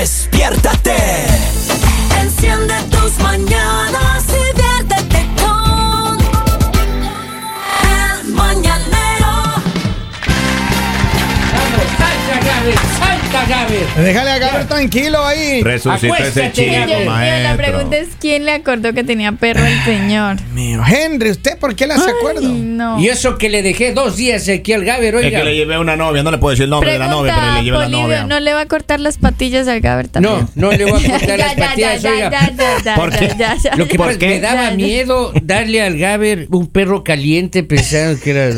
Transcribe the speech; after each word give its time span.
Despiértate. 0.00 0.89
Déjale 14.02 14.30
a 14.30 14.38
Gabriel 14.38 14.66
tranquilo 14.66 15.24
ahí. 15.24 15.62
Resucitó 15.62 16.14
ese 16.14 16.44
Acuéstate, 16.46 16.52
chico. 16.52 16.72
Yo- 16.88 17.04
la 17.10 17.54
pregunta 17.56 17.96
es 17.96 18.08
quién 18.20 18.44
le 18.44 18.52
acordó 18.52 18.92
que 18.92 19.04
tenía 19.04 19.32
perro 19.32 19.64
el 19.64 19.84
señor. 19.84 20.36
Mío, 20.52 20.82
Henry, 20.86 21.30
¿usted 21.30 21.58
por 21.58 21.74
qué 21.74 21.86
le 21.86 21.94
hace 21.94 22.10
acuerdo? 22.10 22.40
Ay, 22.48 22.60
no. 22.60 23.00
Y 23.00 23.08
eso 23.08 23.36
que 23.38 23.48
le 23.48 23.62
dejé 23.62 23.92
dos 23.92 24.16
días 24.16 24.48
aquí 24.48 24.72
al 24.72 24.84
Gaber, 24.84 25.14
Es 25.16 25.24
oiga. 25.24 25.38
que 25.40 25.44
le 25.44 25.56
llevé 25.56 25.78
una 25.78 25.96
novia, 25.96 26.22
no 26.22 26.30
le 26.30 26.38
puedo 26.38 26.50
decir 26.50 26.64
el 26.64 26.70
nombre 26.70 26.92
de 26.92 26.98
la 26.98 27.08
novia, 27.08 27.34
pero 27.38 27.52
le 27.54 27.62
llevé 27.64 27.76
la 27.78 27.84
Polibio, 27.84 28.02
novia. 28.02 28.24
no 28.24 28.40
le 28.40 28.52
va 28.54 28.60
a 28.62 28.66
cortar 28.66 29.00
las 29.00 29.18
patillas 29.18 29.68
al 29.68 29.80
Gaber 29.80 30.08
también. 30.08 30.48
No, 30.54 30.70
no 30.70 30.76
le 30.76 30.84
voy 30.84 31.04
a 31.04 31.08
cortar 31.18 31.38
las 31.38 31.54
patillas, 31.54 32.02
ya, 32.02 32.10
oiga. 32.12 32.30
ya, 32.30 32.50
ya, 32.56 32.84
ya, 32.84 32.94
¿Por 32.96 33.10
qué? 33.10 33.28
Lo 33.76 33.88
que 33.88 33.96
¿Por 33.96 34.06
pasa 34.06 34.18
es 34.18 34.30
me 34.30 34.40
daba 34.40 34.70
miedo 34.72 35.32
darle 35.42 35.82
al 35.82 35.98
Gaber 35.98 36.46
un 36.50 36.66
perro 36.68 37.04
caliente 37.04 37.62
pensando 37.62 38.20
que 38.20 38.30
era 38.30 38.50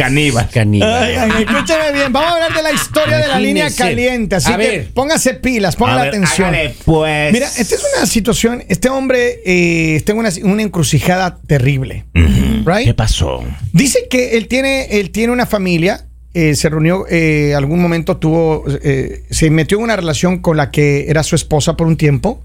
Caníbal. 0.00 0.48
caníbal. 0.50 1.08
Oigan, 1.08 1.30
escúcheme 1.30 1.92
bien, 1.92 2.12
vamos 2.12 2.30
a 2.30 2.34
hablar 2.34 2.54
de 2.54 2.62
la 2.62 2.72
historia 2.72 3.18
de 3.18 3.28
la 3.28 3.38
línea 3.38 3.64
Imagínese. 3.66 3.82
caliente, 3.82 4.34
así 4.36 4.52
A 4.52 4.56
que 4.56 4.68
ver. 4.68 4.90
póngase 4.94 5.34
pilas, 5.34 5.76
ponga 5.76 5.94
la 5.96 6.02
atención. 6.02 6.48
hágale, 6.48 6.74
pues. 6.84 7.32
Mira, 7.32 7.46
esta 7.46 7.74
es 7.74 7.82
una 7.96 8.06
situación, 8.06 8.64
este 8.68 8.88
hombre 8.88 9.40
eh, 9.44 9.96
está 9.96 10.12
en 10.12 10.18
una, 10.18 10.30
una 10.44 10.62
encrucijada 10.62 11.38
terrible, 11.46 12.04
right? 12.14 12.84
¿Qué 12.84 12.94
pasó? 12.94 13.44
Dice 13.72 14.06
que 14.08 14.36
él 14.38 14.48
tiene, 14.48 14.84
él 14.98 15.10
tiene 15.10 15.32
una 15.32 15.46
familia, 15.46 16.06
eh, 16.32 16.54
se 16.54 16.68
reunió, 16.68 17.06
eh, 17.10 17.54
algún 17.56 17.80
momento 17.82 18.16
tuvo, 18.16 18.64
eh, 18.82 19.24
se 19.30 19.50
metió 19.50 19.78
en 19.78 19.84
una 19.84 19.96
relación 19.96 20.38
con 20.38 20.56
la 20.56 20.70
que 20.70 21.06
era 21.08 21.22
su 21.22 21.34
esposa 21.34 21.76
por 21.76 21.86
un 21.86 21.96
tiempo, 21.96 22.42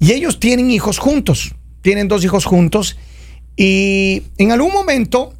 y 0.00 0.12
ellos 0.12 0.40
tienen 0.40 0.70
hijos 0.70 0.98
juntos, 0.98 1.54
tienen 1.82 2.08
dos 2.08 2.24
hijos 2.24 2.46
juntos, 2.46 2.96
y 3.56 4.22
en 4.38 4.52
algún 4.52 4.72
momento 4.72 5.34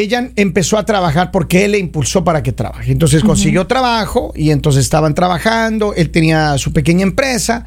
ella 0.00 0.30
empezó 0.34 0.76
a 0.76 0.84
trabajar 0.84 1.30
porque 1.30 1.64
él 1.64 1.72
le 1.72 1.78
impulsó 1.78 2.24
para 2.24 2.42
que 2.42 2.50
trabaje. 2.50 2.90
Entonces 2.90 3.22
consiguió 3.22 3.68
trabajo 3.68 4.32
y 4.34 4.50
entonces 4.50 4.82
estaban 4.82 5.14
trabajando, 5.14 5.94
él 5.94 6.10
tenía 6.10 6.58
su 6.58 6.72
pequeña 6.72 7.04
empresa 7.04 7.66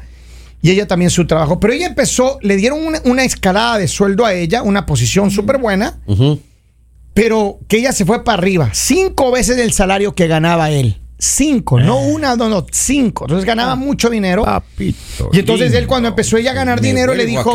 y 0.60 0.70
ella 0.70 0.86
también 0.86 1.10
su 1.10 1.26
trabajo, 1.26 1.58
pero 1.58 1.72
ella 1.72 1.86
empezó, 1.86 2.38
le 2.42 2.56
dieron 2.56 2.84
una, 2.84 3.00
una 3.04 3.24
escalada 3.24 3.78
de 3.78 3.88
sueldo 3.88 4.26
a 4.26 4.34
ella, 4.34 4.62
una 4.62 4.84
posición 4.84 5.30
súper 5.30 5.56
buena, 5.56 6.00
pero 7.14 7.60
que 7.66 7.78
ella 7.78 7.92
se 7.92 8.04
fue 8.04 8.22
para 8.24 8.36
arriba, 8.36 8.70
cinco 8.74 9.30
veces 9.30 9.56
el 9.56 9.72
salario 9.72 10.14
que 10.14 10.26
ganaba 10.26 10.70
él. 10.70 11.00
Cinco, 11.20 11.80
no 11.80 11.98
una, 11.98 12.36
no, 12.36 12.48
no, 12.48 12.64
cinco. 12.70 13.24
Entonces 13.24 13.44
ganaba 13.44 13.74
mucho 13.74 14.08
dinero. 14.08 14.44
Papito. 14.44 15.30
Y 15.32 15.40
entonces 15.40 15.72
él 15.72 15.88
cuando 15.88 16.10
empezó 16.10 16.36
ella 16.36 16.52
a 16.52 16.54
ganar 16.54 16.80
Me 16.80 16.86
dinero 16.86 17.12
le 17.12 17.24
a 17.24 17.26
dijo, 17.26 17.52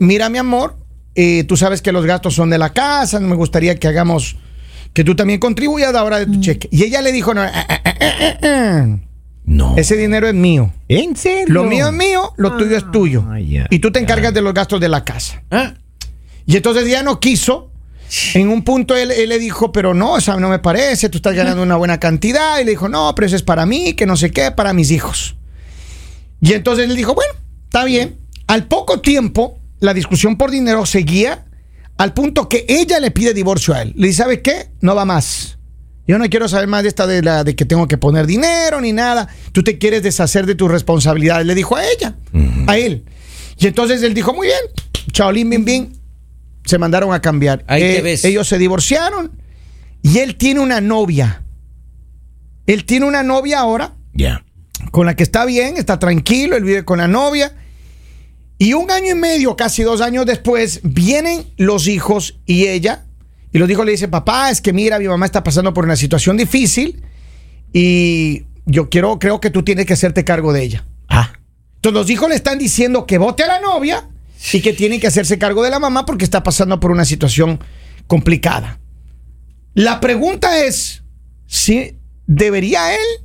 mira 0.00 0.28
mi 0.28 0.36
amor, 0.36 0.76
eh, 1.20 1.44
tú 1.44 1.56
sabes 1.56 1.82
que 1.82 1.90
los 1.90 2.06
gastos 2.06 2.34
son 2.34 2.48
de 2.50 2.58
la 2.58 2.72
casa, 2.72 3.18
no 3.18 3.26
me 3.28 3.34
gustaría 3.34 3.74
que 3.76 3.88
hagamos, 3.88 4.36
que 4.92 5.02
tú 5.02 5.16
también 5.16 5.40
contribuyas 5.40 5.94
ahora 5.94 6.18
de 6.20 6.26
tu 6.26 6.40
cheque. 6.40 6.68
Y 6.70 6.84
ella 6.84 7.02
le 7.02 7.10
dijo, 7.12 7.34
no, 7.34 7.44
eh, 7.44 7.50
eh, 7.68 7.80
eh, 7.84 7.92
eh, 8.20 8.36
eh, 8.42 8.98
No. 9.44 9.74
ese 9.76 9.96
dinero 9.96 10.28
es 10.28 10.34
mío. 10.34 10.72
¿En 10.88 11.16
serio? 11.16 11.52
Lo 11.52 11.64
mío 11.64 11.88
es 11.88 11.92
mío, 11.92 12.32
lo 12.36 12.56
tuyo 12.56 12.76
es 12.76 12.90
tuyo. 12.92 13.24
Ay, 13.28 13.48
ya, 13.50 13.66
y 13.70 13.80
tú 13.80 13.90
te 13.90 13.98
encargas 13.98 14.32
de 14.32 14.42
los 14.42 14.54
gastos 14.54 14.80
de 14.80 14.88
la 14.88 15.04
casa. 15.04 15.42
Ah, 15.50 15.74
Y 16.46 16.56
entonces 16.56 16.88
ya 16.88 17.02
no 17.02 17.18
quiso. 17.18 17.70
En 18.32 18.48
un 18.48 18.62
punto 18.64 18.96
él, 18.96 19.10
él 19.10 19.28
le 19.28 19.38
dijo, 19.38 19.70
pero 19.70 19.92
no, 19.92 20.12
o 20.14 20.20
sea, 20.22 20.36
no 20.36 20.48
me 20.48 20.58
parece, 20.60 21.10
tú 21.10 21.18
estás 21.18 21.34
ganando 21.34 21.62
una 21.62 21.76
buena 21.76 22.00
cantidad. 22.00 22.58
Y 22.58 22.64
le 22.64 22.70
dijo, 22.70 22.88
no, 22.88 23.14
pero 23.14 23.26
eso 23.26 23.36
es 23.36 23.42
para 23.42 23.66
mí, 23.66 23.92
que 23.92 24.06
no 24.06 24.16
sé 24.16 24.30
qué, 24.30 24.50
para 24.50 24.72
mis 24.72 24.90
hijos. 24.90 25.36
Y 26.40 26.54
entonces 26.54 26.88
él 26.88 26.96
dijo, 26.96 27.14
bueno, 27.14 27.34
está 27.64 27.84
bien. 27.84 28.16
Al 28.46 28.64
poco 28.66 29.00
tiempo, 29.00 29.57
la 29.80 29.94
discusión 29.94 30.36
por 30.36 30.50
dinero 30.50 30.84
seguía 30.86 31.44
al 31.96 32.14
punto 32.14 32.48
que 32.48 32.64
ella 32.68 33.00
le 33.00 33.10
pide 33.10 33.34
divorcio 33.34 33.74
a 33.74 33.82
él. 33.82 33.92
Le 33.96 34.08
dice, 34.08 34.22
¿sabe 34.22 34.40
qué? 34.42 34.70
No 34.80 34.94
va 34.94 35.04
más. 35.04 35.58
Yo 36.06 36.18
no 36.18 36.28
quiero 36.30 36.48
saber 36.48 36.68
más 36.68 36.82
de 36.84 36.88
esta 36.88 37.06
de 37.06 37.22
la 37.22 37.44
de 37.44 37.54
que 37.54 37.64
tengo 37.66 37.86
que 37.86 37.98
poner 37.98 38.26
dinero 38.26 38.80
ni 38.80 38.92
nada. 38.92 39.28
Tú 39.52 39.62
te 39.62 39.78
quieres 39.78 40.02
deshacer 40.02 40.46
de 40.46 40.54
tus 40.54 40.70
responsabilidades, 40.70 41.46
le 41.46 41.54
dijo 41.54 41.76
a 41.76 41.82
ella, 41.84 42.16
a 42.66 42.78
él. 42.78 43.04
Y 43.58 43.66
entonces 43.66 44.02
él 44.02 44.14
dijo, 44.14 44.32
muy 44.32 44.46
bien, 44.46 44.58
chaolín, 45.12 45.50
bien, 45.50 45.64
bien. 45.64 45.92
Se 46.64 46.78
mandaron 46.78 47.12
a 47.12 47.20
cambiar. 47.20 47.64
Ahí 47.66 47.80
te 47.82 47.98
Eh, 47.98 48.02
ves. 48.02 48.24
Ellos 48.24 48.46
se 48.48 48.56
divorciaron 48.58 49.32
y 50.02 50.18
él 50.18 50.36
tiene 50.36 50.60
una 50.60 50.80
novia. 50.80 51.42
Él 52.66 52.84
tiene 52.84 53.06
una 53.06 53.22
novia 53.22 53.60
ahora 53.60 53.94
Ya. 54.14 54.44
con 54.90 55.06
la 55.06 55.16
que 55.16 55.22
está 55.22 55.44
bien, 55.44 55.76
está 55.76 55.98
tranquilo, 55.98 56.56
él 56.56 56.64
vive 56.64 56.84
con 56.84 56.98
la 56.98 57.08
novia. 57.08 57.52
Y 58.58 58.72
un 58.74 58.90
año 58.90 59.12
y 59.12 59.14
medio, 59.14 59.56
casi 59.56 59.82
dos 59.84 60.00
años 60.00 60.26
después, 60.26 60.80
vienen 60.82 61.44
los 61.56 61.86
hijos 61.86 62.38
y 62.44 62.66
ella. 62.66 63.04
Y 63.52 63.58
los 63.58 63.70
hijos 63.70 63.86
le 63.86 63.92
dicen, 63.92 64.10
papá, 64.10 64.50
es 64.50 64.60
que 64.60 64.72
mira, 64.72 64.98
mi 64.98 65.06
mamá 65.08 65.26
está 65.26 65.42
pasando 65.44 65.72
por 65.72 65.84
una 65.84 65.96
situación 65.96 66.36
difícil 66.36 67.02
y 67.72 68.44
yo 68.66 68.90
quiero, 68.90 69.18
creo 69.18 69.40
que 69.40 69.50
tú 69.50 69.62
tienes 69.62 69.86
que 69.86 69.92
hacerte 69.94 70.24
cargo 70.24 70.52
de 70.52 70.62
ella. 70.62 70.84
Ah. 71.08 71.32
Entonces 71.76 72.00
los 72.00 72.10
hijos 72.10 72.28
le 72.28 72.34
están 72.34 72.58
diciendo 72.58 73.06
que 73.06 73.18
vote 73.18 73.44
a 73.44 73.46
la 73.46 73.60
novia 73.60 74.08
y 74.52 74.60
que 74.60 74.72
tienen 74.72 75.00
que 75.00 75.06
hacerse 75.06 75.38
cargo 75.38 75.62
de 75.62 75.70
la 75.70 75.78
mamá 75.78 76.04
porque 76.04 76.24
está 76.24 76.42
pasando 76.42 76.80
por 76.80 76.90
una 76.90 77.04
situación 77.04 77.60
complicada. 78.06 78.80
La 79.74 80.00
pregunta 80.00 80.64
es 80.64 81.02
si 81.46 81.96
debería 82.26 82.92
él, 82.94 83.24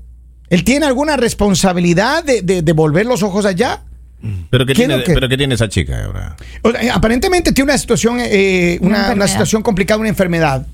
él 0.49 0.63
tiene 0.63 0.85
alguna 0.85 1.17
responsabilidad 1.17 2.23
de, 2.23 2.41
de- 2.43 2.61
de 2.61 2.73
volver 2.73 3.05
los 3.05 3.23
ojos 3.23 3.45
allá. 3.45 3.83
¿Pero 4.49 4.65
qué, 4.65 4.73
¿Quién 4.73 4.87
tiene, 5.03 5.29
qué 5.29 5.37
tiene 5.37 5.55
esa 5.55 5.67
chica 5.67 6.05
ahora? 6.05 6.35
O 6.61 6.71
sea, 6.71 6.81
eh, 6.81 6.89
aparentemente 6.89 7.51
tiene 7.51 7.71
una 7.71 7.77
situación, 7.77 8.17
eh, 8.19 8.77
Una 8.81 8.99
una, 9.07 9.13
una 9.13 9.27
situación 9.27 9.61
complicada, 9.61 9.99
una 9.99 10.09
enfermedad. 10.09 10.65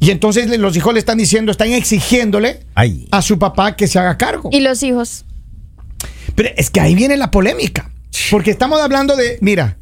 Y 0.00 0.10
entonces 0.10 0.48
los 0.58 0.76
hijos 0.76 0.92
le 0.92 0.98
están 0.98 1.18
diciendo, 1.18 1.52
están 1.52 1.70
exigiéndole 1.72 2.60
Ay. 2.74 3.06
a 3.12 3.22
su 3.22 3.38
papá 3.38 3.76
que 3.76 3.86
se 3.86 3.98
haga 3.98 4.18
cargo. 4.18 4.48
Y 4.52 4.60
los 4.60 4.82
hijos. 4.82 5.24
Pero 6.34 6.50
es 6.56 6.70
que 6.70 6.80
ahí 6.80 6.94
viene 6.94 7.16
la 7.16 7.30
polémica. 7.30 7.90
Porque 8.30 8.50
estamos 8.50 8.80
hablando 8.80 9.14
de, 9.14 9.38
mira, 9.40 9.76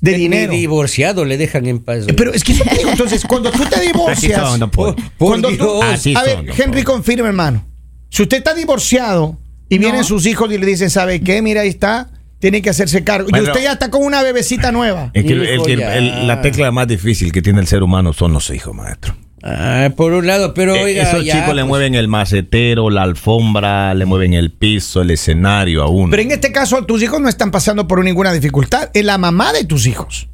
de 0.00 0.12
ni 0.12 0.18
dinero. 0.18 0.52
divorciado 0.52 1.24
le 1.24 1.36
dejan 1.36 1.66
en 1.66 1.78
paz. 1.78 2.08
Eh, 2.08 2.14
Pero 2.14 2.32
es 2.32 2.42
que 2.42 2.52
eso 2.52 2.64
te 2.64 2.76
digo, 2.76 2.90
entonces, 2.90 3.24
cuando 3.24 3.50
tú 3.50 3.64
te 3.64 3.76
Así 3.76 3.86
divorcias, 3.86 4.40
son, 4.40 4.70
Poli. 4.70 4.94
Por, 4.94 5.12
por 5.12 5.28
cuando 5.28 5.56
tú-. 5.56 5.82
Así 5.82 6.14
a 6.16 6.22
ver, 6.22 6.36
son, 6.36 6.48
Henry 6.60 6.82
confirma, 6.82 7.28
hermano. 7.28 7.64
Si 8.08 8.22
usted 8.22 8.38
está 8.38 8.54
divorciado 8.54 9.38
y 9.68 9.78
vienen 9.78 10.02
sus 10.02 10.26
hijos 10.26 10.50
y 10.52 10.58
le 10.58 10.66
dicen, 10.66 10.90
¿sabe 10.90 11.20
qué? 11.20 11.42
Mira, 11.42 11.60
ahí 11.60 11.68
está, 11.68 12.10
tiene 12.40 12.60
que 12.62 12.70
hacerse 12.70 13.04
cargo. 13.04 13.28
y 13.32 13.38
usted 13.40 13.62
ya 13.62 13.72
está 13.72 13.90
con 13.90 14.02
una 14.02 14.22
bebecita 14.22 14.72
nueva. 14.72 15.10
Es 15.14 15.24
que, 15.24 15.32
el- 15.34 15.54
Hijo, 15.54 15.66
el- 15.68 15.78
ya. 15.78 15.96
el- 15.96 16.26
la 16.26 16.40
tecla 16.42 16.72
más 16.72 16.88
difícil 16.88 17.30
que 17.30 17.40
tiene 17.42 17.60
el 17.60 17.68
ser 17.68 17.82
humano 17.84 18.12
son 18.12 18.32
los 18.32 18.50
hijos, 18.50 18.74
maestro. 18.74 19.14
Ah, 19.42 19.88
por 19.96 20.12
un 20.12 20.26
lado, 20.26 20.52
pero 20.52 20.74
Eh, 20.74 20.82
oiga, 20.84 21.02
Esos 21.04 21.24
ya, 21.24 21.32
chicos 21.32 21.54
le 21.54 21.62
pues, 21.62 21.66
mueven 21.68 21.94
el 21.94 22.08
macetero, 22.08 22.90
la 22.90 23.02
alfombra, 23.04 23.94
le 23.94 24.04
mueven 24.04 24.34
el 24.34 24.50
piso, 24.52 25.00
el 25.00 25.10
escenario 25.10 25.82
a 25.82 25.88
uno. 25.88 26.10
Pero 26.10 26.22
en 26.22 26.30
este 26.32 26.52
caso, 26.52 26.84
tus 26.84 27.02
hijos 27.02 27.22
no 27.22 27.28
están 27.30 27.50
pasando 27.50 27.88
por 27.88 28.04
ninguna 28.04 28.32
dificultad. 28.34 28.90
Es 28.92 29.02
la 29.04 29.16
mamá 29.16 29.54
de 29.54 29.64
tus 29.64 29.86
hijos. 29.86 30.28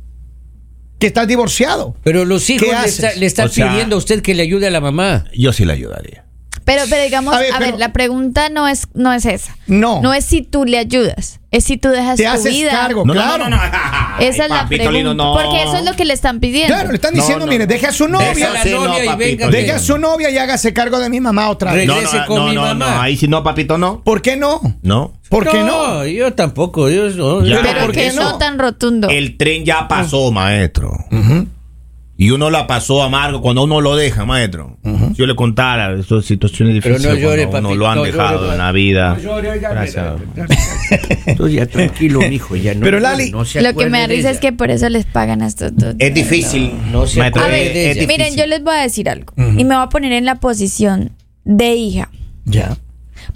Que 0.98 1.06
estás 1.08 1.28
divorciado. 1.28 1.94
Pero 2.02 2.24
los 2.24 2.48
hijos 2.50 2.66
¿Qué 2.68 2.74
le, 2.74 2.88
está- 2.88 3.14
le 3.14 3.26
están 3.26 3.46
O 3.46 3.50
sea- 3.50 3.68
pidiendo 3.70 3.94
a 3.96 3.98
usted 3.98 4.22
que 4.22 4.34
le 4.34 4.42
ayude 4.42 4.66
a 4.66 4.70
la 4.70 4.80
mamá. 4.80 5.24
Yo 5.36 5.52
sí 5.52 5.64
le 5.64 5.74
ayudaría. 5.74 6.24
Pero, 6.66 6.82
pero 6.90 7.02
digamos, 7.04 7.32
A 7.32 7.38
a 7.38 7.58
ver, 7.60 7.78
la 7.78 7.92
pregunta 7.94 8.48
no 8.50 8.66
es, 8.68 8.88
no 8.92 9.12
es 9.14 9.24
esa. 9.24 9.56
No. 9.66 10.02
No 10.02 10.12
es 10.12 10.24
si 10.26 10.42
tú 10.42 10.64
le 10.66 10.76
ayudas, 10.78 11.38
es 11.52 11.62
si 11.64 11.76
tú 11.78 11.88
dejas 11.90 12.16
Te 12.16 12.24
tu 12.24 12.28
haces 12.28 12.52
vida. 12.52 12.72
cargo, 12.72 13.04
No, 13.06 13.12
claro. 13.14 13.44
no, 13.44 13.50
no, 13.50 13.56
no. 13.56 13.62
Esa 13.62 13.72
Ay, 14.18 14.26
es 14.28 14.38
la 14.38 14.48
papito 14.48 14.66
pregunta. 14.68 14.90
lindo, 14.90 15.14
no. 15.14 15.32
Porque 15.34 15.62
eso 15.62 15.76
es 15.76 15.84
lo 15.84 15.94
que 15.94 16.04
le 16.04 16.12
están 16.12 16.40
pidiendo. 16.40 16.74
Claro, 16.74 16.88
le 16.90 16.96
están 16.96 17.14
diciendo, 17.14 17.46
no, 17.46 17.52
mire, 17.52 17.66
deje 17.68 17.86
a 17.86 17.92
su 17.92 18.08
novia. 18.08 18.48
a 18.48 18.52
la 18.54 18.62
Sí, 18.64 18.70
no, 18.70 18.84
novia 18.84 19.14
y 19.14 19.16
venga. 19.16 19.48
Deje 19.48 19.70
a 19.72 19.78
su 19.78 19.96
novia 19.96 20.28
y 20.30 20.38
hágase 20.38 20.72
cargo 20.74 20.98
de 20.98 21.08
mi 21.08 21.20
mamá 21.20 21.48
otra 21.50 21.72
vez. 21.72 21.86
Regrese. 21.88 22.16
No, 22.16 22.20
no, 22.22 22.26
con 22.26 22.36
no, 22.38 22.48
mi 22.48 22.54
no, 22.56 22.62
mamá. 22.62 22.90
no, 22.96 23.00
ahí 23.00 23.16
si 23.16 23.28
no, 23.28 23.42
papito, 23.44 23.78
no. 23.78 24.02
¿Por 24.02 24.20
qué 24.20 24.36
no? 24.36 24.60
No. 24.82 25.12
¿Por 25.28 25.48
qué 25.48 25.62
no? 25.62 26.04
Yo 26.04 26.32
tampoco. 26.34 26.88
Yo, 26.90 27.08
yo- 27.10 27.42
Pero 27.42 27.80
¿por 27.80 27.92
que 27.92 28.08
qué 28.10 28.12
no? 28.12 28.22
no? 28.32 28.38
tan 28.38 28.58
rotundo. 28.58 29.08
El 29.08 29.36
tren 29.36 29.64
ya 29.64 29.86
pasó, 29.86 30.32
maestro. 30.32 30.92
Y 32.18 32.30
uno 32.30 32.48
la 32.48 32.66
pasó 32.66 33.02
amargo 33.02 33.42
cuando 33.42 33.64
uno 33.64 33.80
lo 33.82 33.94
deja, 33.94 34.24
maestro. 34.24 34.78
Si 34.82 35.14
yo 35.16 35.26
le 35.26 35.34
contara 35.36 35.92
esas 36.00 36.24
situaciones 36.24 36.80
Pero 36.82 36.94
difíciles 36.96 37.22
no 37.22 37.28
llore, 37.28 37.46
cuando 37.46 37.68
uno 37.68 37.68
papito, 37.68 37.78
lo 37.78 37.88
han 37.90 37.96
no 37.98 38.04
dejado 38.04 38.40
llore, 38.40 38.52
en 38.52 38.58
la 38.58 38.72
vida. 38.72 39.14
No 39.14 39.20
llore, 39.20 39.50
oiga, 39.50 39.70
Gracias. 39.74 41.36
Tú 41.36 41.48
ya 41.48 41.66
tranquilo, 41.66 42.20
mijo, 42.28 42.56
ya 42.56 42.74
no. 42.74 42.80
Pero, 42.80 43.00
Lali, 43.00 43.30
no 43.30 43.44
se 43.44 43.60
Lo 43.60 43.74
que 43.74 43.90
me 43.90 43.98
da 44.00 44.06
risa 44.06 44.30
es 44.30 44.38
que 44.38 44.52
por 44.52 44.70
eso 44.70 44.88
les 44.88 45.04
pagan 45.04 45.42
a 45.42 45.46
estos 45.46 45.76
dos. 45.76 45.94
Es 45.98 46.14
difícil. 46.14 46.72
No 46.90 47.06
se 47.06 47.18
maestro, 47.18 47.42
A 47.42 47.46
acuerde 47.46 47.66
es- 47.66 47.74
ver, 47.74 47.76
es 47.76 47.84
ella. 47.96 48.00
difícil. 48.06 48.08
miren, 48.08 48.36
yo 48.36 48.46
les 48.46 48.62
voy 48.64 48.74
a 48.74 48.80
decir 48.82 49.08
algo. 49.10 49.34
Y 49.36 49.64
me 49.64 49.74
voy 49.74 49.84
a 49.84 49.88
poner 49.88 50.12
en 50.12 50.24
la 50.24 50.36
posición 50.36 51.12
de 51.44 51.74
hija. 51.74 52.08
Ya. 52.46 52.78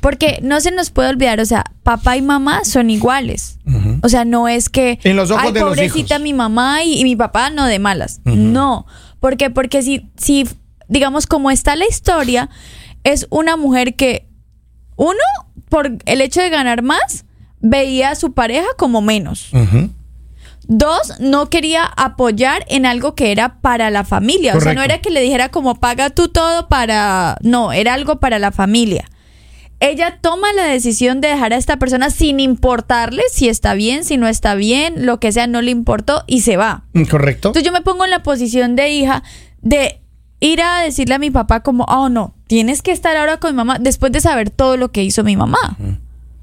Porque 0.00 0.38
no 0.42 0.60
se 0.60 0.70
nos 0.70 0.90
puede 0.90 1.08
olvidar, 1.08 1.40
o 1.40 1.44
sea, 1.44 1.64
papá 1.82 2.16
y 2.16 2.22
mamá 2.22 2.64
son 2.64 2.90
iguales. 2.90 3.58
O 4.02 4.08
sea, 4.08 4.24
no 4.24 4.48
es 4.48 4.68
que. 4.68 4.98
En 5.04 5.16
los 5.16 5.30
ojos 5.30 5.44
ay, 5.46 5.52
de 5.52 5.60
los 5.60 5.70
pobrecita 5.70 6.14
hijos. 6.14 6.22
mi 6.22 6.32
mamá 6.32 6.82
y, 6.82 7.00
y 7.00 7.04
mi 7.04 7.16
papá 7.16 7.50
no 7.50 7.66
de 7.66 7.78
malas. 7.78 8.20
No. 8.24 8.86
¿Por 9.20 9.36
qué? 9.36 9.50
Porque 9.50 9.82
si, 9.82 10.08
si, 10.16 10.48
digamos, 10.88 11.26
como 11.26 11.50
está 11.50 11.76
la 11.76 11.86
historia, 11.86 12.50
es 13.04 13.26
una 13.30 13.56
mujer 13.56 13.94
que 13.94 14.26
uno, 14.96 15.18
por 15.68 15.92
el 16.04 16.20
hecho 16.20 16.40
de 16.40 16.50
ganar 16.50 16.82
más, 16.82 17.24
veía 17.60 18.10
a 18.10 18.14
su 18.14 18.32
pareja 18.32 18.66
como 18.76 19.00
menos. 19.00 19.50
Ujú. 19.52 19.90
Dos, 20.72 21.14
no 21.18 21.50
quería 21.50 21.84
apoyar 21.84 22.64
en 22.68 22.86
algo 22.86 23.14
que 23.14 23.32
era 23.32 23.60
para 23.60 23.90
la 23.90 24.04
familia. 24.04 24.56
O 24.56 24.60
sea, 24.60 24.72
no 24.72 24.82
era 24.82 25.00
que 25.00 25.10
le 25.10 25.20
dijera 25.20 25.48
como 25.48 25.74
paga 25.74 26.10
tú 26.10 26.28
todo 26.28 26.68
para... 26.68 27.38
No, 27.42 27.72
era 27.72 27.94
algo 27.94 28.20
para 28.20 28.38
la 28.38 28.52
familia. 28.52 29.10
Ella 29.80 30.18
toma 30.20 30.52
la 30.52 30.64
decisión 30.64 31.22
de 31.22 31.28
dejar 31.28 31.54
a 31.54 31.56
esta 31.56 31.78
persona 31.78 32.10
sin 32.10 32.38
importarle 32.38 33.22
si 33.32 33.48
está 33.48 33.72
bien, 33.72 34.04
si 34.04 34.18
no 34.18 34.28
está 34.28 34.54
bien, 34.54 35.06
lo 35.06 35.18
que 35.18 35.32
sea, 35.32 35.46
no 35.46 35.62
le 35.62 35.70
importó 35.70 36.22
y 36.26 36.42
se 36.42 36.58
va. 36.58 36.84
Mm, 36.92 37.04
Correcto. 37.04 37.48
Entonces 37.48 37.64
yo 37.64 37.72
me 37.72 37.80
pongo 37.80 38.04
en 38.04 38.10
la 38.10 38.22
posición 38.22 38.76
de 38.76 38.90
hija 38.90 39.22
de 39.62 40.00
ir 40.38 40.60
a 40.60 40.80
decirle 40.80 41.14
a 41.14 41.18
mi 41.18 41.30
papá 41.30 41.60
como, 41.60 41.84
oh 41.84 42.08
no, 42.10 42.34
tienes 42.46 42.82
que 42.82 42.92
estar 42.92 43.16
ahora 43.16 43.38
con 43.38 43.52
mi 43.52 43.56
mamá 43.56 43.78
después 43.78 44.12
de 44.12 44.20
saber 44.20 44.50
todo 44.50 44.76
lo 44.76 44.90
que 44.90 45.02
hizo 45.02 45.24
mi 45.24 45.36
mamá. 45.36 45.78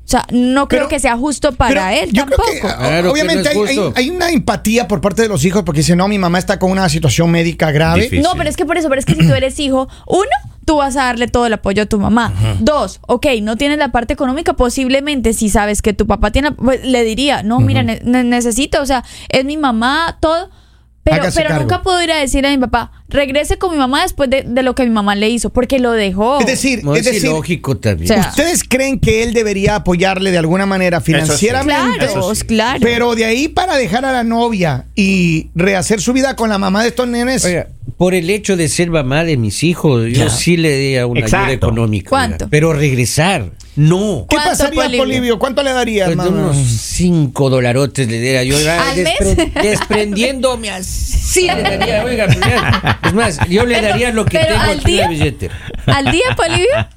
O 0.08 0.10
sea, 0.10 0.26
no 0.32 0.70
creo 0.70 0.84
Pero- 0.84 0.88
que 0.88 1.00
sea 1.02 1.18
justo 1.18 1.52
para 1.52 1.94
él 1.94 2.12
yo 2.14 2.22
tampoco. 2.24 2.44
creo 2.50 2.62
que, 2.62 2.68
ah, 2.70 3.02
que 3.02 3.08
obviamente 3.10 3.54
no 3.54 3.64
hay- 3.66 3.92
hay, 3.94 4.10
una 4.10 4.30
empatía 4.32 4.88
por 4.88 5.02
parte 5.02 5.22
de 5.24 5.28
los 5.28 5.44
hijos 5.44 5.64
porque 5.64 5.82
dicen, 5.82 5.98
no, 5.98 6.08
mi 6.08 6.18
mamá 6.18 6.40
está 6.40 6.58
con 6.60 6.72
una 6.72 6.88
situación 6.88 7.30
médica 7.30 7.72
grave. 7.72 8.04
Difícil. 8.04 8.22
No, 8.24 8.32
pero 8.38 8.50
es 8.50 8.56
que 8.56 8.66
por 8.66 8.78
eso, 8.78 8.88
pero 8.88 9.00
es 9.00 9.06
que 9.06 9.16
si 9.16 9.28
tú 9.28 9.34
eres 9.34 9.60
hijo, 9.60 9.90
uno, 10.06 10.30
tú 10.64 10.78
vas 10.78 10.96
a 10.96 11.04
darle 11.04 11.28
todo 11.28 11.46
el 11.46 11.52
apoyo 11.52 11.84
a 11.84 11.88
tu 11.88 12.00
mamá. 12.00 12.34
Dos, 12.62 13.02
ok, 13.06 13.26
no 13.42 13.58
tienes 13.58 13.80
la 13.80 13.92
parte 13.92 14.14
económica, 14.14 14.54
posiblemente 14.54 15.34
si 15.34 15.50
sabes 15.50 15.82
que 15.82 15.92
tu 15.92 16.08
papá 16.08 16.32
tiene, 16.32 16.54
pues, 16.54 16.86
le 16.86 17.04
diría, 17.04 17.44
no, 17.44 17.60
mira, 17.60 17.84
ne- 17.84 18.00
ne- 18.06 18.24
necesito, 18.24 18.82
o 18.82 18.86
sea, 18.86 19.04
es 19.28 19.44
mi 19.44 19.58
mamá, 19.58 20.18
todo. 20.22 20.50
Pero, 21.10 21.24
pero 21.34 21.48
cargo. 21.50 21.62
nunca 21.64 21.82
puedo 21.82 22.02
ir 22.04 22.12
a 22.12 22.18
decirle 22.18 22.50
a 22.50 22.52
mi 22.52 22.58
papá, 22.58 22.92
regrese 23.10 23.58
con 23.58 23.72
mi 23.72 23.78
mamá 23.78 24.04
después 24.04 24.30
de, 24.30 24.44
de 24.44 24.64
lo 24.64 24.76
que 24.76 24.84
mi 24.84 24.90
mamá 24.90 25.16
le 25.16 25.30
hizo, 25.30 25.50
porque 25.50 25.80
lo 25.80 25.92
dejó. 25.92 26.40
Es 26.40 26.46
decir, 26.46 26.84
No 26.84 26.94
es 26.96 27.00
es 27.06 27.14
decir, 27.14 27.26
ilógico 27.30 27.78
también. 27.78 28.12
O 28.12 28.14
sea, 28.22 28.30
¿ustedes 28.30 28.64
creen 28.64 29.00
que 29.00 29.24
él 29.24 29.34
debería 29.34 29.76
apoyarle 29.76 30.32
de 30.32 30.38
alguna 30.38 30.66
manera 30.66 31.02
financieramente? 31.02 32.06
claro, 32.08 32.20
Eso 32.22 32.36
sí. 32.36 32.44
claro. 32.46 32.80
Pero 32.82 33.16
de 33.16 33.26
ahí 33.26 33.48
para 33.48 33.76
dejar 33.78 34.06
a 34.06 34.12
la 34.12 34.24
novia 34.24 34.86
y 34.96 35.48
rehacer 35.56 36.02
su 36.02 36.14
vida 36.14 36.36
con 36.36 36.50
la 36.50 36.58
mamá 36.58 36.82
de 36.84 36.90
estos 36.90 37.08
nenes. 37.08 37.46
Oiga, 37.46 37.68
por 37.98 38.14
el 38.14 38.30
hecho 38.30 38.56
de 38.58 38.68
ser 38.68 38.90
mamá 38.92 39.24
de 39.24 39.38
mis 39.38 39.64
hijos, 39.64 40.08
yo 40.12 40.30
sí 40.30 40.58
le 40.58 40.78
di 40.78 40.98
una 41.00 41.20
Exacto. 41.22 41.46
ayuda 41.46 41.54
económica. 41.56 42.10
¿Cuánto? 42.10 42.48
Pero 42.50 42.74
regresar, 42.74 43.50
no. 43.78 44.26
¿Qué 44.30 44.36
¿Cuánto, 44.36 44.50
pasaría, 44.52 44.82
Polibio? 44.84 45.00
Polivio? 45.04 45.40
¿Cuánto 45.40 45.64
le 45.64 45.72
daría, 45.72 46.06
Pues 46.08 46.18
unos 46.28 46.58
cinco 46.58 47.50
dolarotes 47.50 48.08
le 48.10 48.20
diera 48.20 48.44
yo. 48.44 48.56
ah, 48.70 48.90
¿Al 48.92 48.98
mes? 49.04 49.38
desprendiéndome 49.64 50.70
así 50.72 51.46
le 51.48 51.62
daría, 51.64 52.04
oiga, 52.04 52.28
mira. 52.28 53.00
Es 53.04 53.14
más, 53.14 53.40
yo 53.48 53.66
le 53.66 53.76
Pero- 53.76 53.88
daría 53.88 54.12
lo 54.12 54.26
que 54.26 54.40
tengo 54.40 54.60
al 54.60 54.80
aquí 54.80 54.92
en 54.92 54.98
la 54.98 55.08
día- 55.08 55.08
billetera. 55.10 55.56
¿Al 55.86 56.12
día, 56.12 56.24
Polivio? 56.36 56.66
¿Ah? 56.76 56.90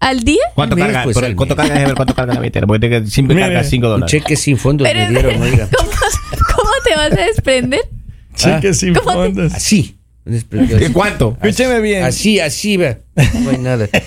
¿Al 0.00 0.20
día? 0.24 0.42
¿Cuánto 0.54 0.76
Mira, 0.76 0.88
carga? 0.88 1.04
pues, 1.04 1.14
por- 1.14 1.24
al 1.24 1.36
¿Cuánto 1.36 1.56
carga? 1.56 1.74
Ver 1.74 1.94
¿Cuánto 1.94 2.14
carga 2.14 2.34
la 2.34 2.40
billetera? 2.40 2.66
Porque 2.66 2.88
tengo- 2.88 3.06
siempre 3.08 3.34
Mire, 3.36 3.46
carga 3.48 3.64
5 3.64 3.86
Un 3.86 3.92
dólares. 3.92 4.10
cheque 4.10 4.36
sin 4.36 4.58
fondos 4.58 4.86
Pero, 4.86 5.00
me 5.00 5.08
dieron, 5.10 5.42
oiga. 5.42 5.68
¿cómo, 5.76 5.90
cómo 6.56 6.70
te 6.84 6.94
vas 6.96 7.12
a 7.12 7.16
desprender? 7.26 7.80
Cheque 8.34 8.74
sin 8.74 8.94
¿Cómo 8.94 9.10
te- 9.10 9.16
fondos. 9.16 9.54
Así. 9.54 9.96
¿De 10.24 10.90
cuánto? 10.92 11.36
Escúcheme 11.42 11.80
bien. 11.80 12.02
Así, 12.02 12.40
así, 12.40 12.78
ve. 12.78 13.02
No 13.42 13.50
hay 13.50 13.58
nada. 13.58 13.86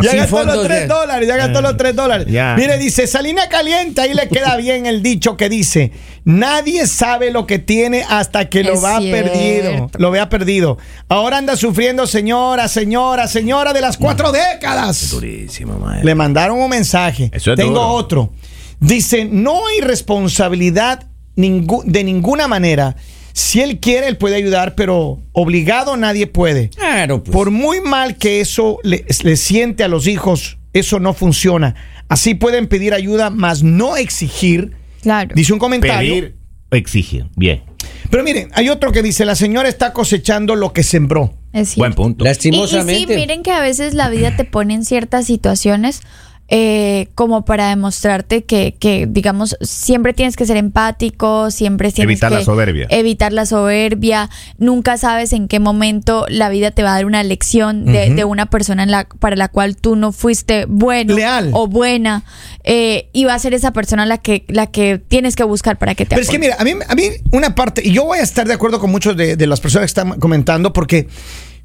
Ya 0.00 0.10
Sin 0.10 0.18
gastó 0.20 0.36
los 0.44 0.54
fondos, 0.54 0.66
3 0.68 0.80
ya. 0.82 0.94
dólares, 0.94 1.26
ya 1.28 1.36
gastó 1.36 1.60
los 1.62 1.76
3 1.76 1.96
dólares. 1.96 2.26
Ya. 2.30 2.54
Mire, 2.56 2.78
dice, 2.78 3.06
Salina 3.08 3.48
Caliente, 3.48 4.00
ahí 4.02 4.14
le 4.14 4.28
queda 4.28 4.54
bien 4.56 4.86
el 4.86 5.02
dicho 5.02 5.36
que 5.36 5.48
dice, 5.48 5.90
nadie 6.24 6.86
sabe 6.86 7.32
lo 7.32 7.46
que 7.46 7.58
tiene 7.58 8.04
hasta 8.08 8.48
que 8.48 8.62
lo 8.62 8.74
Es 8.74 8.84
va 8.84 9.00
cierto. 9.00 9.32
perdido. 9.32 9.90
Lo 9.98 10.10
vea 10.12 10.28
perdido. 10.28 10.78
Ahora 11.08 11.38
anda 11.38 11.56
sufriendo, 11.56 12.06
señora, 12.06 12.68
señora, 12.68 13.26
señora 13.26 13.72
de 13.72 13.80
las 13.80 13.96
cuatro 13.96 14.30
décadas. 14.30 15.10
Durísimo, 15.10 15.78
madre. 15.78 16.04
Le 16.04 16.14
mandaron 16.14 16.60
un 16.60 16.70
mensaje. 16.70 17.30
Eso 17.32 17.52
es 17.54 17.56
Tengo 17.56 17.72
duro. 17.80 17.88
otro. 17.88 18.32
Dice, 18.78 19.24
no 19.24 19.66
hay 19.66 19.80
responsabilidad 19.80 21.06
de 21.34 22.04
ninguna 22.04 22.46
manera. 22.46 22.94
Si 23.38 23.60
él 23.60 23.78
quiere, 23.78 24.08
él 24.08 24.16
puede 24.16 24.34
ayudar, 24.34 24.74
pero 24.74 25.22
obligado 25.30 25.96
nadie 25.96 26.26
puede. 26.26 26.70
Claro, 26.70 27.22
pues. 27.22 27.32
Por 27.32 27.52
muy 27.52 27.80
mal 27.80 28.16
que 28.16 28.40
eso 28.40 28.80
le, 28.82 29.04
le 29.22 29.36
siente 29.36 29.84
a 29.84 29.88
los 29.88 30.08
hijos, 30.08 30.58
eso 30.72 30.98
no 30.98 31.14
funciona. 31.14 31.76
Así 32.08 32.34
pueden 32.34 32.66
pedir 32.66 32.94
ayuda, 32.94 33.30
mas 33.30 33.62
no 33.62 33.96
exigir. 33.96 34.72
Claro. 35.02 35.30
Dice 35.36 35.52
un 35.52 35.60
comentario. 35.60 36.14
Pedir, 36.14 36.36
exigir. 36.72 37.26
Bien. 37.36 37.62
Pero 38.10 38.24
miren, 38.24 38.50
hay 38.54 38.70
otro 38.70 38.90
que 38.90 39.04
dice, 39.04 39.24
la 39.24 39.36
señora 39.36 39.68
está 39.68 39.92
cosechando 39.92 40.56
lo 40.56 40.72
que 40.72 40.82
sembró. 40.82 41.32
Es 41.52 41.68
cierto. 41.68 41.78
Buen 41.80 41.92
punto. 41.94 42.24
Y, 42.24 42.26
y 42.26 42.30
Lastimosamente. 42.30 43.14
sí, 43.14 43.20
miren 43.20 43.44
que 43.44 43.52
a 43.52 43.60
veces 43.60 43.94
la 43.94 44.10
vida 44.10 44.34
te 44.34 44.42
pone 44.42 44.74
en 44.74 44.84
ciertas 44.84 45.26
situaciones 45.26 46.00
eh, 46.50 47.08
como 47.14 47.44
para 47.44 47.68
demostrarte 47.68 48.44
que, 48.44 48.74
que, 48.78 49.06
digamos, 49.06 49.56
siempre 49.60 50.14
tienes 50.14 50.34
que 50.34 50.46
ser 50.46 50.56
empático, 50.56 51.50
siempre 51.50 51.92
tienes 51.92 52.10
Evitar 52.10 52.30
que 52.30 52.38
la 52.38 52.44
soberbia. 52.44 52.86
Evitar 52.88 53.34
la 53.34 53.44
soberbia. 53.44 54.30
Nunca 54.56 54.96
sabes 54.96 55.34
en 55.34 55.46
qué 55.46 55.60
momento 55.60 56.24
la 56.28 56.48
vida 56.48 56.70
te 56.70 56.82
va 56.82 56.92
a 56.92 56.94
dar 56.94 57.04
una 57.04 57.22
lección 57.22 57.84
de, 57.84 58.14
de 58.14 58.24
una 58.24 58.46
persona 58.46 58.82
en 58.82 58.90
la, 58.90 59.06
para 59.18 59.36
la 59.36 59.48
cual 59.48 59.76
tú 59.76 59.94
no 59.94 60.10
fuiste 60.12 60.64
bueno 60.66 61.14
Leal. 61.14 61.50
o 61.52 61.66
buena 61.66 62.24
eh, 62.64 63.10
y 63.12 63.24
va 63.24 63.34
a 63.34 63.38
ser 63.38 63.52
esa 63.52 63.72
persona 63.72 64.06
la 64.06 64.16
que, 64.16 64.44
la 64.48 64.68
que 64.68 64.98
tienes 65.06 65.36
que 65.36 65.44
buscar 65.44 65.78
para 65.78 65.94
que 65.94 66.06
te 66.06 66.10
Pero 66.10 66.22
es 66.22 66.30
que 66.30 66.38
mira, 66.38 66.56
a 66.58 66.64
mí, 66.64 66.72
a 66.88 66.94
mí 66.94 67.10
una 67.30 67.54
parte, 67.54 67.82
y 67.86 67.92
yo 67.92 68.04
voy 68.04 68.18
a 68.18 68.22
estar 68.22 68.46
de 68.46 68.54
acuerdo 68.54 68.80
con 68.80 68.90
muchos 68.90 69.16
de, 69.16 69.36
de 69.36 69.46
las 69.46 69.60
personas 69.60 69.82
que 69.82 70.00
están 70.00 70.18
comentando, 70.18 70.72
porque 70.72 71.08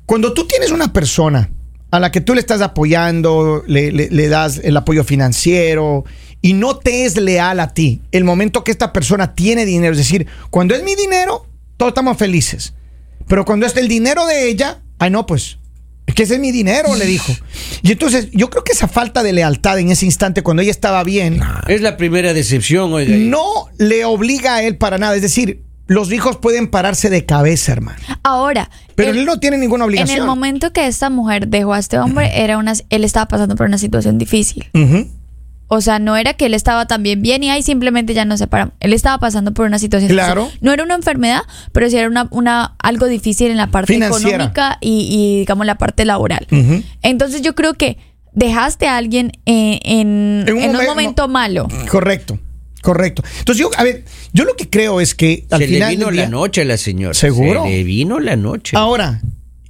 cuando 0.05 0.33
tú 0.33 0.45
tienes 0.45 0.71
una 0.71 0.91
persona 0.91 1.49
a 1.93 1.99
la 1.99 2.11
que 2.11 2.21
tú 2.21 2.33
le 2.33 2.39
estás 2.39 2.61
apoyando, 2.61 3.63
le, 3.67 3.91
le- 3.91 4.09
le 4.09 4.27
das 4.27 4.59
el 4.63 4.75
apoyo 4.77 5.03
financiero 5.03 6.05
y 6.41 6.53
no 6.53 6.77
te 6.77 7.05
es 7.05 7.17
leal 7.17 7.59
a 7.59 7.73
ti, 7.75 8.01
el 8.11 8.23
momento 8.23 8.63
que 8.63 8.71
esta 8.71 8.91
persona 8.91 9.35
tiene 9.35 9.63
dinero, 9.65 9.91
es 9.91 9.99
decir, 9.99 10.25
cuando 10.49 10.73
es 10.73 10.83
mi 10.83 10.95
dinero, 10.95 11.45
todos 11.77 11.91
estamos 11.91 12.17
felices. 12.17 12.73
Pero 13.27 13.45
cuando 13.45 13.65
es 13.67 13.77
el 13.77 13.87
dinero 13.87 14.25
de 14.25 14.49
ella, 14.49 14.81
ay 14.97 15.11
no, 15.11 15.25
pues, 15.27 15.59
es 16.07 16.15
que 16.15 16.23
ese 16.23 16.33
es 16.33 16.39
mi 16.39 16.51
dinero, 16.51 16.95
le 16.95 17.05
dijo. 17.05 17.31
Y 17.83 17.91
entonces 17.91 18.27
yo 18.33 18.49
creo 18.49 18.63
que 18.63 18.71
esa 18.73 18.87
falta 18.87 19.21
de 19.23 19.31
lealtad 19.31 19.77
en 19.79 19.89
ese 19.91 20.05
instante, 20.05 20.41
cuando 20.41 20.61
ella 20.63 20.71
estaba 20.71 21.03
bien, 21.03 21.39
Es 21.67 21.81
la 21.81 21.95
primera 21.95 22.33
decepción, 22.33 22.91
oiga. 22.91 23.15
no 23.15 23.67
le 23.77 24.03
obliga 24.03 24.55
a 24.55 24.63
él 24.63 24.77
para 24.77 24.97
nada. 24.97 25.15
Es 25.15 25.21
decir, 25.21 25.62
los 25.87 26.11
hijos 26.13 26.37
pueden 26.37 26.67
pararse 26.69 27.09
de 27.09 27.25
cabeza, 27.25 27.71
hermano. 27.73 27.99
Ahora, 28.23 28.69
Pero 28.95 29.11
el- 29.11 29.17
él 29.19 29.25
no 29.25 29.39
tiene 29.39 29.57
ninguna 29.57 29.83
En 29.83 29.89
obligación. 29.89 30.19
el 30.19 30.25
momento 30.25 30.71
que 30.73 30.87
esta 30.87 31.09
mujer 31.09 31.47
dejó 31.47 31.73
a 31.73 31.79
este 31.79 31.99
hombre, 31.99 32.41
era 32.43 32.57
una, 32.57 32.73
él 32.89 33.03
estaba 33.03 33.27
pasando 33.27 33.55
por 33.55 33.67
una 33.67 33.77
situación 33.77 34.17
difícil. 34.17 34.65
O 35.67 35.81
sea, 35.81 35.97
no 35.97 36.15
era 36.15 36.33
que 36.35 36.45
él 36.45 36.53
estaba 36.53 36.85
también 36.85 37.21
bien 37.23 37.41
y 37.43 37.49
ahí 37.49 37.63
simplemente 37.63 38.13
ya 38.13 38.25
no 38.25 38.35
se 38.37 38.43
separan. 38.43 38.73
Él 38.79 38.93
estaba 38.93 39.17
pasando 39.17 39.53
por 39.55 39.65
una 39.65 39.79
situación 39.79 40.11
Claro. 40.11 40.43
difícil. 40.43 40.59
No 40.63 40.71
era 40.71 40.83
una 40.83 40.93
enfermedad, 40.93 41.41
pero 41.71 41.89
sí 41.89 41.97
era 41.97 42.07
una, 42.07 42.27
una 42.31 42.75
algo 42.79 43.07
difícil 43.07 43.49
en 43.49 43.57
la 43.57 43.67
parte 43.67 43.93
Financiera. 43.93 44.35
económica 44.35 44.77
y, 44.81 45.07
y, 45.09 45.39
digamos 45.39 45.65
la 45.65 45.75
parte 45.79 46.05
laboral. 46.05 46.45
Entonces 47.01 47.41
yo 47.41 47.55
creo 47.55 47.73
que 47.73 47.97
dejaste 48.33 48.87
a 48.87 48.97
alguien 48.97 49.31
en, 49.45 49.79
en, 49.83 50.43
En 50.47 50.53
un 50.57 50.61
en 50.63 50.69
un 50.71 50.75
momen- 50.75 50.85
momento 50.87 51.27
malo. 51.27 51.67
Correcto, 51.89 52.37
correcto. 52.83 53.23
Entonces 53.39 53.59
yo, 53.63 53.71
a 53.75 53.83
ver, 53.83 54.03
yo 54.33 54.43
lo 54.45 54.55
que 54.55 54.69
creo 54.69 55.01
es 55.01 55.15
que 55.15 55.47
al 55.49 55.59
Se 55.61 55.67
le 55.67 55.73
final 55.73 55.89
vino 55.91 56.05
del 56.07 56.15
la 56.17 56.27
noche 56.29 56.61
a 56.61 56.65
la 56.65 56.77
señora. 56.77 57.15
¿Seguro? 57.15 57.63
Se 57.63 57.69
le 57.71 57.83
vino 57.83 58.19
la 58.19 58.35
noche. 58.35 58.77
Ahora, 58.77 59.21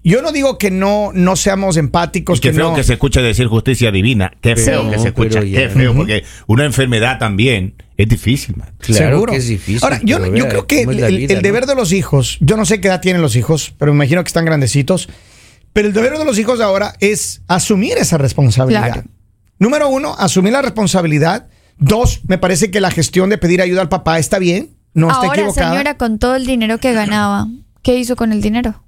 yo 0.04 0.22
no 0.22 0.34
digo 0.34 0.58
que 0.58 0.70
no, 0.70 1.12
no 1.14 1.38
seamos 1.38 1.78
empáticos, 1.78 2.40
Y 2.40 2.42
qué 2.42 2.50
que 2.50 2.56
feo 2.56 2.72
no. 2.72 2.76
que 2.76 2.84
se 2.84 2.94
escuche 2.94 3.22
decir 3.22 3.48
justicia 3.48 3.90
divina. 3.92 4.34
Qué 4.42 4.58
feo 4.58 4.92
que 4.92 5.00
se 5.00 5.08
escucha. 5.08 5.40
Qué 5.40 5.70
feo, 5.70 5.96
porque 5.96 6.26
una 6.48 6.66
enfermedad 6.66 7.20
también 7.20 7.76
es 7.96 8.10
difícil, 8.10 8.58
man. 8.58 8.74
Claro 8.80 9.12
Seguro. 9.16 9.32
que 9.32 9.38
es 9.38 9.48
difícil. 9.48 9.80
Ahora, 9.82 10.02
yo, 10.04 10.18
yo 10.36 10.50
creo 10.50 10.68
que 10.68 10.82
el, 10.82 10.90
es 10.90 11.00
la 11.00 11.08
el- 11.08 11.18
vida, 11.18 11.34
el 11.36 11.40
¿no? 11.40 11.44
deber 11.44 11.66
de 11.68 11.76
los 11.76 11.94
hijos, 11.94 12.38
yo 12.42 12.58
no 12.58 12.66
sé 12.66 12.82
qué 12.82 12.90
edad 12.90 13.00
tienen 13.00 13.22
los 13.22 13.38
hijos, 13.38 13.74
pero 13.78 13.94
me 13.94 13.98
imagino 14.04 14.22
que 14.24 14.28
están 14.28 14.44
grandecitos. 14.44 15.08
Pero 15.72 15.88
el 15.88 15.94
deber 15.94 16.18
de 16.18 16.26
los 16.26 16.38
hijos 16.38 16.60
ahora 16.60 16.96
es 17.00 17.42
asumir 17.48 17.98
esa 17.98 18.18
responsabilidad. 18.18 18.92
Claro. 18.94 19.04
Número 19.58 19.88
uno, 19.88 20.14
asumir 20.20 20.52
la 20.52 20.62
responsabilidad. 20.62 21.48
Dos, 21.84 22.22
me 22.28 22.38
parece 22.38 22.72
que 22.72 22.80
la 22.82 22.92
gestión 22.92 23.30
de 23.30 23.38
pedir 23.38 23.62
ayuda 23.62 23.82
al 23.82 23.90
papá 23.90 24.20
está 24.20 24.40
bien, 24.40 24.70
no 24.94 25.08
está 25.08 25.22
Ahora, 25.28 25.34
equivocada. 25.42 25.72
señora, 25.72 25.98
con 25.98 26.20
todo 26.20 26.36
el 26.36 26.46
dinero 26.46 26.78
que 26.78 26.94
ganaba, 26.94 27.48
¿qué 27.82 27.98
hizo 27.98 28.16
con 28.16 28.32
el 28.32 28.42
dinero? 28.42 28.84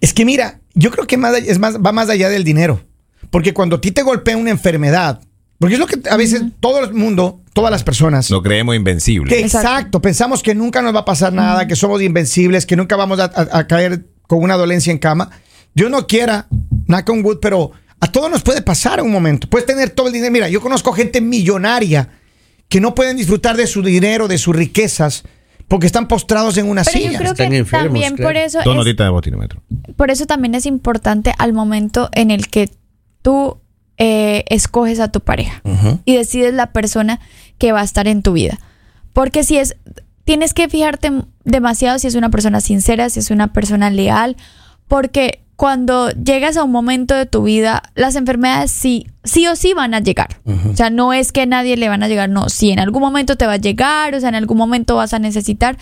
Es 0.00 0.14
que 0.14 0.24
mira, 0.24 0.60
yo 0.74 0.90
creo 0.90 1.06
que 1.06 1.16
más, 1.16 1.34
es 1.36 1.58
más, 1.58 1.76
va 1.78 1.92
más 1.92 2.08
allá 2.08 2.28
del 2.28 2.44
dinero. 2.44 2.80
Porque 3.30 3.52
cuando 3.52 3.76
a 3.76 3.80
ti 3.80 3.90
te 3.90 4.02
golpea 4.02 4.36
una 4.36 4.50
enfermedad, 4.50 5.20
porque 5.58 5.74
es 5.74 5.80
lo 5.80 5.86
que 5.86 5.98
a 6.08 6.16
veces 6.16 6.42
todo 6.60 6.84
el 6.84 6.94
mundo, 6.94 7.40
todas 7.52 7.70
las 7.70 7.82
personas, 7.82 8.30
Lo 8.30 8.42
creemos 8.42 8.76
invencible. 8.76 9.28
que 9.34 9.40
Exacto. 9.40 9.68
exacto. 9.68 10.02
pensamos 10.02 10.42
que 10.42 10.54
nunca 10.54 10.82
nos 10.82 10.94
va 10.94 11.00
a 11.00 11.04
pasar 11.04 11.32
nada, 11.32 11.66
que 11.66 11.76
somos 11.76 12.00
invencibles, 12.02 12.64
que 12.66 12.76
nunca 12.76 12.96
vamos 12.96 13.18
a, 13.20 13.24
a- 13.24 13.58
a 13.58 13.66
caer 13.66 14.06
con 14.26 14.42
una 14.42 14.56
dolencia 14.56 14.90
en 14.92 14.98
cama. 14.98 15.30
Dios 15.74 15.90
no 15.90 16.06
quiera, 16.06 16.46
knock 16.86 17.08
on 17.10 17.24
wood, 17.24 17.38
pero 17.40 17.72
a 18.04 18.12
todos 18.12 18.30
nos 18.30 18.42
puede 18.42 18.60
pasar 18.62 18.98
en 18.98 19.06
un 19.06 19.12
momento. 19.12 19.48
Puedes 19.48 19.66
tener 19.66 19.90
todo 19.90 20.08
el 20.08 20.12
dinero. 20.12 20.30
Mira, 20.32 20.48
yo 20.48 20.60
conozco 20.60 20.92
gente 20.92 21.20
millonaria 21.20 22.08
que 22.68 22.80
no 22.80 22.94
pueden 22.94 23.16
disfrutar 23.16 23.56
de 23.56 23.66
su 23.66 23.82
dinero, 23.82 24.28
de 24.28 24.36
sus 24.38 24.54
riquezas, 24.54 25.22
porque 25.68 25.86
están 25.86 26.08
postrados 26.08 26.56
en 26.58 26.68
una 26.68 26.82
Pero 26.84 26.98
silla. 26.98 27.12
yo 27.12 27.18
creo 27.18 27.32
Están 27.32 27.50
que 27.50 27.56
enfermos, 27.58 27.86
también 27.86 28.16
claro. 28.16 28.28
por 28.28 28.36
eso 28.36 28.58
es- 28.58 28.64
de 28.64 29.94
por 29.96 30.10
eso 30.10 30.26
también 30.26 30.54
es 30.54 30.66
importante 30.66 31.32
al 31.38 31.52
momento 31.52 32.10
en 32.12 32.30
el 32.30 32.48
que 32.48 32.70
tú 33.22 33.58
eh, 33.96 34.44
escoges 34.48 34.98
a 34.98 35.12
tu 35.12 35.20
pareja 35.20 35.62
y 36.04 36.16
decides 36.16 36.52
la 36.52 36.72
persona 36.72 37.20
que 37.58 37.70
va 37.70 37.80
a 37.80 37.84
estar 37.84 38.08
en 38.08 38.22
tu 38.22 38.32
vida. 38.32 38.58
Porque 39.12 39.44
si 39.44 39.56
es, 39.56 39.76
tienes 40.24 40.52
que 40.52 40.68
fijarte 40.68 41.12
demasiado 41.44 41.98
si 42.00 42.08
es 42.08 42.16
una 42.16 42.28
persona 42.28 42.60
sincera, 42.60 43.08
si 43.08 43.20
es 43.20 43.30
una 43.30 43.52
persona 43.52 43.90
leal, 43.90 44.36
porque 44.88 45.43
cuando 45.56 46.10
llegas 46.10 46.56
a 46.56 46.64
un 46.64 46.72
momento 46.72 47.14
de 47.14 47.26
tu 47.26 47.42
vida, 47.44 47.82
las 47.94 48.16
enfermedades 48.16 48.70
sí, 48.70 49.06
sí 49.22 49.46
o 49.46 49.56
sí 49.56 49.72
van 49.72 49.94
a 49.94 50.00
llegar. 50.00 50.40
O 50.70 50.76
sea, 50.76 50.90
no 50.90 51.12
es 51.12 51.32
que 51.32 51.42
a 51.42 51.46
nadie 51.46 51.76
le 51.76 51.88
van 51.88 52.02
a 52.02 52.08
llegar, 52.08 52.28
no, 52.28 52.48
sí, 52.48 52.70
en 52.70 52.80
algún 52.80 53.02
momento 53.02 53.36
te 53.36 53.46
va 53.46 53.54
a 53.54 53.58
llegar, 53.58 54.14
o 54.14 54.20
sea, 54.20 54.28
en 54.28 54.34
algún 54.34 54.58
momento 54.58 54.96
vas 54.96 55.14
a 55.14 55.18
necesitar. 55.18 55.76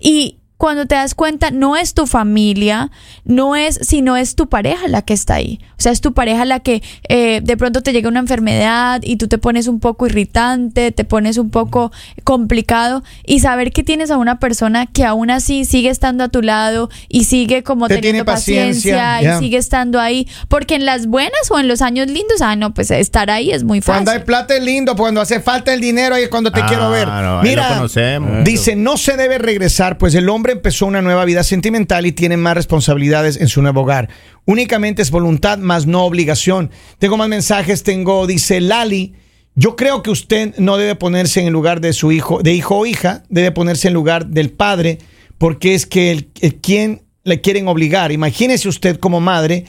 Y 0.00 0.36
cuando 0.58 0.86
te 0.86 0.96
das 0.96 1.14
cuenta, 1.14 1.52
no 1.52 1.76
es 1.76 1.94
tu 1.94 2.08
familia, 2.08 2.90
no 3.24 3.54
es, 3.54 3.78
sino 3.80 4.16
es 4.16 4.34
tu 4.34 4.48
pareja 4.48 4.88
la 4.88 5.02
que 5.02 5.14
está 5.14 5.34
ahí. 5.34 5.60
O 5.78 5.80
sea, 5.80 5.92
es 5.92 6.00
tu 6.00 6.12
pareja 6.12 6.44
la 6.44 6.58
que 6.58 6.82
eh, 7.08 7.40
de 7.44 7.56
pronto 7.56 7.80
te 7.80 7.92
llega 7.92 8.08
una 8.08 8.18
enfermedad 8.18 9.00
y 9.04 9.16
tú 9.16 9.28
te 9.28 9.38
pones 9.38 9.68
un 9.68 9.78
poco 9.78 10.08
irritante, 10.08 10.90
te 10.90 11.04
pones 11.04 11.38
un 11.38 11.50
poco 11.50 11.92
complicado 12.24 13.04
y 13.24 13.38
saber 13.38 13.70
que 13.70 13.84
tienes 13.84 14.10
a 14.10 14.16
una 14.16 14.40
persona 14.40 14.86
que 14.86 15.04
aún 15.04 15.30
así 15.30 15.64
sigue 15.64 15.90
estando 15.90 16.24
a 16.24 16.28
tu 16.28 16.42
lado 16.42 16.90
y 17.08 17.24
sigue 17.24 17.62
como 17.62 17.86
Te 17.86 17.94
teniendo 17.94 18.24
tiene 18.24 18.36
paciencia, 18.36 19.22
y 19.22 19.38
sigue 19.38 19.58
estando 19.58 20.00
ahí. 20.00 20.26
Porque 20.48 20.74
en 20.74 20.84
las 20.84 21.06
buenas 21.06 21.48
o 21.50 21.60
en 21.60 21.68
los 21.68 21.82
años 21.82 22.08
lindos, 22.08 22.42
ah, 22.42 22.56
no, 22.56 22.74
pues 22.74 22.90
estar 22.90 23.30
ahí 23.30 23.52
es 23.52 23.62
muy 23.62 23.80
fácil. 23.80 24.04
Cuando 24.04 24.10
hay 24.10 24.26
plata 24.26 24.56
es 24.56 24.62
lindo, 24.64 24.96
cuando 24.96 25.20
hace 25.20 25.38
falta 25.38 25.72
el 25.72 25.80
dinero 25.80 26.16
ahí 26.16 26.24
es 26.24 26.28
cuando 26.28 26.50
te 26.50 26.62
quiero 26.64 26.90
ver. 26.90 27.06
Lo 27.06 27.68
conocemos. 27.68 28.44
dice, 28.44 28.74
no 28.74 28.96
se 28.96 29.16
debe 29.16 29.38
regresar, 29.38 29.98
pues 29.98 30.16
el 30.16 30.28
hombre 30.28 30.47
empezó 30.50 30.86
una 30.86 31.02
nueva 31.02 31.24
vida 31.24 31.42
sentimental 31.42 32.06
y 32.06 32.12
tiene 32.12 32.36
más 32.36 32.54
responsabilidades 32.54 33.40
en 33.40 33.48
su 33.48 33.62
nuevo 33.62 33.82
hogar. 33.82 34.08
Únicamente 34.44 35.02
es 35.02 35.10
voluntad, 35.10 35.58
más 35.58 35.86
no 35.86 36.04
obligación. 36.04 36.70
Tengo 36.98 37.16
más 37.16 37.28
mensajes, 37.28 37.82
tengo, 37.82 38.26
dice 38.26 38.60
Lali, 38.60 39.14
yo 39.54 39.76
creo 39.76 40.02
que 40.02 40.10
usted 40.10 40.54
no 40.58 40.76
debe 40.76 40.94
ponerse 40.94 41.40
en 41.40 41.46
el 41.46 41.52
lugar 41.52 41.80
de 41.80 41.92
su 41.92 42.12
hijo, 42.12 42.42
de 42.42 42.54
hijo 42.54 42.76
o 42.76 42.86
hija, 42.86 43.24
debe 43.28 43.50
ponerse 43.50 43.88
en 43.88 43.94
lugar 43.94 44.26
del 44.26 44.50
padre, 44.50 44.98
porque 45.36 45.74
es 45.74 45.84
que 45.86 46.12
el, 46.12 46.30
el 46.40 46.56
quien 46.56 47.02
le 47.24 47.40
quieren 47.40 47.68
obligar. 47.68 48.12
Imagínese 48.12 48.68
usted 48.68 48.98
como 48.98 49.20
madre 49.20 49.66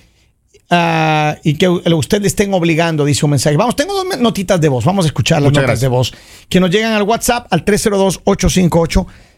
ah, 0.69 1.37
y 1.43 1.55
que 1.55 1.67
usted 1.67 2.21
le 2.21 2.27
estén 2.27 2.53
obligando, 2.53 3.05
dice 3.05 3.25
un 3.25 3.31
mensaje. 3.31 3.57
Vamos, 3.57 3.75
tengo 3.75 3.93
dos 3.93 4.19
notitas 4.19 4.59
de 4.61 4.69
voz, 4.69 4.85
vamos 4.85 5.05
a 5.05 5.07
escuchar 5.07 5.41
las 5.41 5.49
Muchas 5.51 5.63
notas 5.63 5.81
gracias. 5.81 5.81
de 5.81 5.87
voz 5.87 6.13
que 6.47 6.59
nos 6.59 6.69
llegan 6.69 6.93
al 6.93 7.03
WhatsApp 7.03 7.47
al 7.51 7.63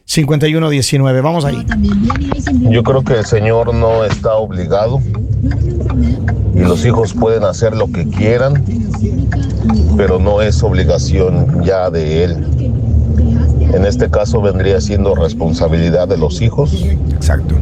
302-858-5119. 0.07 1.21
Vamos 1.21 1.45
ahí. 1.45 1.65
Yo 2.69 2.83
creo 2.83 3.03
que 3.03 3.19
el 3.19 3.25
Señor 3.25 3.73
no 3.73 4.03
está 4.03 4.35
obligado 4.35 5.01
y 6.53 6.59
los 6.59 6.85
hijos 6.85 7.13
pueden 7.13 7.43
hacer 7.43 7.75
lo 7.75 7.87
que 7.91 8.07
quieran, 8.07 8.63
pero 9.97 10.19
no 10.19 10.41
es 10.41 10.61
obligación 10.63 11.63
ya 11.63 11.89
de 11.89 12.23
Él. 12.25 12.80
En 13.73 13.85
este 13.85 14.09
caso 14.09 14.41
vendría 14.41 14.81
siendo 14.81 15.15
responsabilidad 15.15 16.07
de 16.07 16.17
los 16.17 16.41
hijos 16.41 16.73
Exacto. 17.13 17.55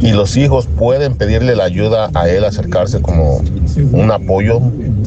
y 0.00 0.12
los 0.12 0.36
hijos 0.36 0.66
pueden 0.66 1.14
pedirle 1.14 1.54
la 1.54 1.64
ayuda 1.64 2.10
a 2.14 2.28
Él, 2.28 2.44
acercarse 2.44 3.00
como 3.00 3.40
un 3.92 4.10
apoyo 4.10 4.60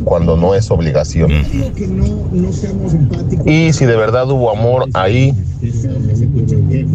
cuando 0.03 0.37
no 0.37 0.55
es 0.55 0.71
obligación. 0.71 1.31
Y 3.45 3.73
si 3.73 3.85
de 3.85 3.95
verdad 3.95 4.29
hubo 4.29 4.51
amor 4.51 4.85
ahí 4.93 5.35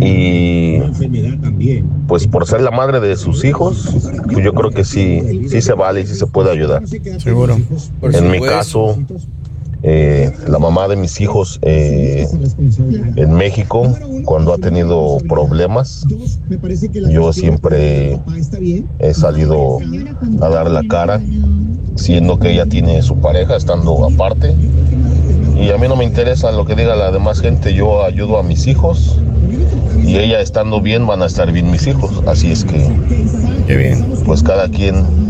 y 0.01 0.81
pues 2.07 2.27
por 2.27 2.47
ser 2.47 2.63
la 2.63 2.71
madre 2.71 3.01
de 3.01 3.17
sus 3.17 3.45
hijos, 3.45 3.89
pues 4.25 4.45
yo 4.45 4.53
creo 4.55 4.71
que 4.71 4.85
sí, 4.85 5.47
sí 5.49 5.61
se 5.61 5.75
vale 5.75 6.01
y 6.01 6.07
sí 6.07 6.15
se 6.15 6.27
puede 6.27 6.51
ayudar. 6.51 6.83
Seguro. 7.19 7.59
Por 8.01 8.15
en 8.15 8.31
mi 8.31 8.41
caso, 8.41 8.99
eh, 9.87 10.33
la 10.49 10.59
mamá 10.59 10.88
de 10.88 10.97
mis 10.97 11.21
hijos 11.21 11.59
eh, 11.61 12.26
en 13.17 13.33
México, 13.35 13.95
cuando 14.25 14.55
ha 14.55 14.59
tenido 14.59 15.19
problemas, 15.29 16.07
yo 17.11 17.35
siempre 17.35 18.19
he 18.99 19.12
salido 19.12 19.81
a 20.41 20.49
dar 20.49 20.71
la 20.71 20.83
cara, 20.85 21.21
siendo 21.97 22.38
que 22.38 22.53
ella 22.53 22.64
tiene 22.64 23.03
su 23.03 23.17
pareja, 23.17 23.57
estando 23.57 24.07
aparte. 24.07 24.55
Y 25.55 25.69
a 25.71 25.76
mí 25.76 25.87
no 25.87 25.97
me 25.97 26.05
interesa 26.05 26.50
lo 26.50 26.64
que 26.64 26.75
diga 26.75 26.97
la 26.97 27.12
demás 27.12 27.41
gente, 27.41 27.75
yo 27.75 28.05
ayudo 28.05 28.38
a 28.38 28.43
mis 28.43 28.67
hijos 28.67 29.19
y 30.03 30.17
ella 30.17 30.41
estando 30.41 30.81
bien 30.81 31.07
van 31.07 31.21
a 31.21 31.26
estar 31.26 31.53
bien 31.53 31.71
mis 31.71 31.87
hijos. 31.87 32.23
Así 32.26 32.50
es 32.53 32.64
que, 32.64 32.88
Qué 33.67 33.76
bien. 33.76 34.07
pues 34.25 34.43
cada 34.43 34.67
quien 34.69 35.24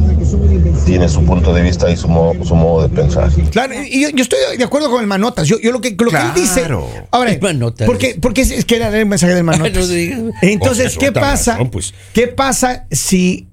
tiene 0.85 1.09
su 1.09 1.25
punto 1.25 1.53
de 1.55 1.63
vista 1.63 1.91
y 1.91 1.97
su, 1.97 2.09
mo- 2.09 2.35
su 2.45 2.55
modo 2.55 2.87
de 2.87 2.95
pensar. 2.95 3.31
Claro, 3.51 3.75
y 3.89 4.03
yo, 4.03 4.09
yo 4.11 4.23
estoy 4.23 4.39
de 4.59 4.65
acuerdo 4.65 4.91
con 4.91 5.01
el 5.01 5.07
Manotas. 5.07 5.47
Yo, 5.49 5.59
yo 5.61 5.73
lo 5.73 5.81
que, 5.81 5.97
lo 5.99 6.11
que 6.11 6.17
él 6.17 6.35
dice. 6.35 6.61
Claro. 6.61 6.89
Ahora, 7.11 7.33
El 7.33 7.41
Manotas. 7.41 7.87
porque, 7.87 8.17
porque 8.21 8.43
es, 8.43 8.51
es 8.51 8.65
que 8.65 8.77
era 8.77 8.89
el 8.99 9.07
mensaje 9.07 9.35
del 9.35 9.45
Manotas. 9.45 9.89
No. 10.15 10.33
Entonces, 10.43 10.97
¿qué 10.99 11.13
pasa? 11.13 11.53
razón, 11.53 11.71
pues. 11.71 11.95
¿Qué 12.13 12.29
pasa 12.29 12.87
si 12.91 13.49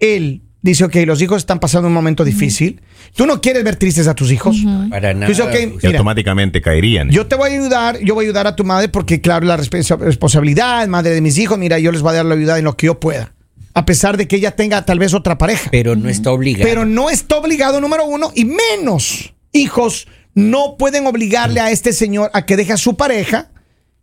él 0.00 0.42
dice, 0.60 0.84
ok, 0.84 0.96
los 1.06 1.20
hijos 1.22 1.38
están 1.38 1.60
pasando 1.60 1.88
un 1.88 1.94
momento 1.94 2.24
difícil? 2.24 2.80
¿Tú 3.14 3.26
no 3.26 3.40
quieres 3.40 3.62
ver 3.64 3.76
tristes 3.76 4.06
a 4.08 4.14
tus 4.14 4.30
hijos? 4.32 4.56
Para 4.90 5.12
nada. 5.14 5.26
Dice, 5.26 5.42
ok, 5.42 5.82
Y 5.82 5.86
automáticamente 5.86 6.60
caerían. 6.62 7.10
yo 7.10 7.26
te 7.26 7.36
voy 7.36 7.50
a 7.50 7.54
ayudar, 7.54 7.98
yo 8.00 8.14
voy 8.14 8.24
a 8.24 8.28
ayudar 8.28 8.46
a 8.46 8.56
tu 8.56 8.64
madre 8.64 8.88
porque, 8.88 9.20
claro, 9.20 9.46
la 9.46 9.56
responsa- 9.56 9.98
responsabilidad, 9.98 10.86
madre 10.88 11.10
de 11.10 11.20
mis 11.20 11.36
hijos, 11.38 11.58
mira, 11.58 11.78
yo 11.78 11.92
les 11.92 12.00
voy 12.02 12.10
a 12.10 12.14
dar 12.14 12.24
la 12.26 12.34
ayuda 12.34 12.58
en 12.58 12.64
lo 12.64 12.76
que 12.76 12.86
yo 12.86 13.00
pueda. 13.00 13.34
A 13.74 13.86
pesar 13.86 14.16
de 14.16 14.28
que 14.28 14.36
ella 14.36 14.50
tenga 14.56 14.84
tal 14.84 14.98
vez 14.98 15.14
otra 15.14 15.38
pareja. 15.38 15.68
Pero 15.70 15.96
no 15.96 16.08
está 16.08 16.30
obligado. 16.32 16.68
Pero 16.68 16.84
no 16.84 17.08
está 17.10 17.36
obligado, 17.36 17.80
número 17.80 18.04
uno, 18.04 18.30
y 18.34 18.44
menos 18.44 19.32
hijos 19.52 20.06
no 20.34 20.76
pueden 20.78 21.06
obligarle 21.06 21.60
a 21.60 21.70
este 21.70 21.92
señor 21.92 22.30
a 22.34 22.44
que 22.46 22.56
deje 22.56 22.72
a 22.72 22.76
su 22.76 22.96
pareja, 22.96 23.50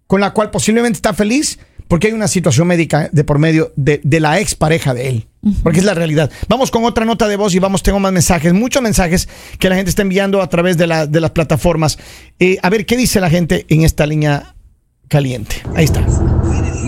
con 0.07 0.21
la 0.21 0.31
cual 0.33 0.49
posiblemente 0.51 0.97
está 0.97 1.13
feliz, 1.13 1.59
porque 1.87 2.07
hay 2.07 2.13
una 2.13 2.27
situación 2.27 2.67
médica 2.67 3.09
de 3.11 3.23
por 3.23 3.39
medio 3.39 3.71
de, 3.75 3.99
de 4.03 4.19
la 4.19 4.39
expareja 4.39 4.93
de 4.93 5.07
él. 5.09 5.27
Porque 5.63 5.79
es 5.79 5.85
la 5.85 5.93
realidad. 5.93 6.29
Vamos 6.47 6.69
con 6.69 6.83
otra 6.83 7.05
nota 7.05 7.27
de 7.27 7.35
voz 7.37 7.55
y 7.55 7.59
vamos, 7.59 7.81
tengo 7.81 7.99
más 7.99 8.11
mensajes, 8.11 8.53
muchos 8.53 8.81
mensajes 8.83 9.29
que 9.57 9.69
la 9.69 9.75
gente 9.75 9.89
está 9.89 10.01
enviando 10.01 10.41
a 10.41 10.49
través 10.49 10.77
de, 10.77 10.85
la- 10.87 11.07
de 11.07 11.19
las 11.21 11.31
plataformas. 11.31 11.97
Eh, 12.39 12.57
a 12.61 12.69
ver, 12.69 12.85
¿qué 12.85 12.97
dice 12.97 13.19
la 13.21 13.29
gente 13.29 13.65
en 13.69 13.83
esta 13.83 14.05
línea 14.05 14.55
caliente? 15.07 15.55
Ahí 15.75 15.85
está. 15.85 16.05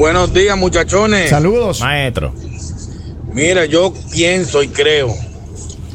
Buenos 0.02 0.34
días, 0.34 0.58
muchachones. 0.58 1.30
Saludos. 1.30 1.80
Maestro. 1.80 2.34
Mira, 3.34 3.66
yo 3.66 3.94
pienso 4.12 4.64
y 4.64 4.68
creo 4.68 5.16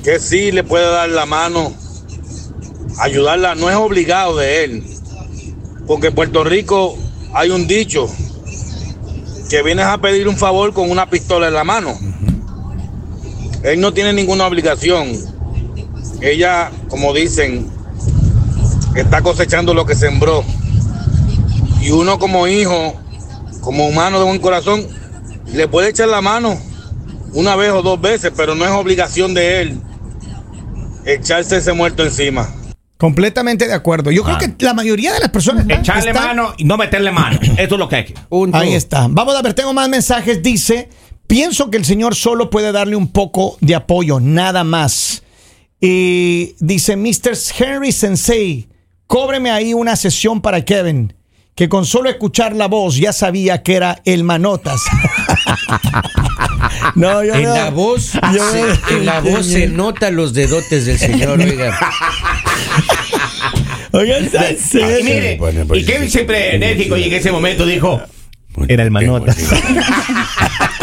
que 0.05 0.21
sí 0.21 0.53
le 0.53 0.63
puede 0.63 0.89
dar 0.89 1.09
la 1.09 1.27
mano, 1.27 1.75
ayudarla, 3.01 3.57
no 3.57 3.69
es 3.69 3.75
obligado 3.75 4.37
de 4.37 4.63
él, 4.63 4.85
porque 5.89 6.07
en 6.07 6.15
Puerto 6.15 6.45
Rico 6.45 6.97
hay 7.35 7.51
un 7.51 7.67
dicho 7.67 8.09
que 9.51 9.65
vienes 9.65 9.87
a 9.87 9.99
pedir 9.99 10.29
un 10.29 10.37
favor 10.37 10.73
con 10.73 10.89
una 10.89 11.11
pistola 11.11 11.49
en 11.49 11.55
la 11.55 11.65
mano. 11.65 11.99
Él 13.65 13.81
no 13.81 13.93
tiene 13.93 14.13
ninguna 14.13 14.47
obligación. 14.47 15.19
Ella, 16.21 16.71
como 16.89 17.13
dicen, 17.13 17.69
está 18.95 19.21
cosechando 19.23 19.75
lo 19.75 19.85
que 19.85 19.97
sembró. 19.97 20.45
Y 21.81 21.91
uno 21.91 22.21
como 22.21 22.47
hijo, 22.47 22.95
como 23.67 23.89
humano 23.89 24.21
de 24.21 24.25
buen 24.27 24.39
corazón, 24.39 24.87
le 25.53 25.67
puede 25.67 25.91
echar 25.91 26.07
la 26.07 26.21
mano 26.21 26.57
una 27.35 27.57
vez 27.57 27.73
o 27.73 27.83
dos 27.83 28.01
veces, 28.01 28.31
pero 28.37 28.55
no 28.55 28.65
es 28.65 28.71
obligación 28.71 29.35
de 29.35 29.61
él 29.61 29.81
echarse 31.05 31.57
ese 31.57 31.73
muerto 31.73 32.05
encima. 32.05 32.49
Completamente 32.97 33.67
de 33.67 33.75
acuerdo. 33.75 34.13
Yo 34.13 34.23
Ah. 34.25 34.39
creo 34.39 34.57
que 34.57 34.65
la 34.65 34.73
mayoría 34.73 35.13
de 35.13 35.19
las 35.21 35.31
personas... 35.31 35.67
Echarle 35.69 36.11
están- 36.13 36.29
mano 36.29 36.55
y 36.57 36.65
no 36.65 36.77
meterle 36.77 37.11
mano. 37.11 37.39
Eso 37.59 37.75
es 37.75 37.79
lo 37.79 37.89
que 37.89 37.97
hay 37.97 38.05
que. 38.05 38.15
Punto. 38.29 38.57
Ahí 38.57 38.73
está. 38.75 39.09
Vamos 39.11 39.35
a 39.35 39.43
ver, 39.43 39.53
tengo 39.53 39.73
más 39.75 39.89
mensajes. 39.89 40.43
Dice, 40.45 40.89
pienso 41.27 41.71
que 41.71 41.77
el 41.77 41.85
Señor 41.85 42.15
solo 42.15 42.51
puede 42.51 42.71
darle 42.71 42.95
un 42.95 43.09
poco 43.09 43.59
de 43.61 43.75
apoyo, 43.75 44.21
nada 44.21 44.63
más. 44.63 45.25
Y 45.81 46.55
dice, 46.61 46.97
Mr. 46.97 47.37
Henry 47.59 47.91
Sensei, 47.93 48.69
cóbreme 49.09 49.51
ahí 49.51 49.75
una 49.75 49.95
sesión 49.97 50.41
para 50.41 50.65
Kevin, 50.65 51.13
que 51.57 51.69
con 51.71 51.87
solo 51.87 52.11
escuchar 52.11 52.55
la 52.55 52.69
voz 52.69 52.97
ya 52.97 53.13
sabía 53.15 53.63
que 53.63 53.75
era 53.77 54.01
el 54.05 54.25
Manotas. 54.25 54.83
no, 56.95 57.25
yo 57.25 57.35
En 57.35 57.45
no. 57.45 57.55
la 57.55 57.71
voz, 57.71 58.13
Yo- 58.35 58.51
se, 58.53 58.95
en 58.95 59.07
la 59.07 59.21
voz 59.21 59.47
se 59.47 59.67
nota 59.67 60.11
los 60.11 60.35
dedotes 60.35 60.85
del 60.85 60.99
señor, 60.99 61.41
oiga. 61.41 61.79
Oigan, 63.93 64.25
¿en 64.35 64.59
serio? 64.59 65.01
Y 65.01 65.03
mire, 65.03 65.37
pues, 65.39 65.81
y 65.81 65.85
Kevin 65.87 66.11
siempre 66.11 66.55
enérgico 66.57 66.95
y 66.99 67.05
en 67.05 67.15
ese 67.15 67.33
momento 67.33 67.65
dijo, 67.65 68.03
era 68.69 68.83
el 68.83 68.91
manota. 68.91 69.35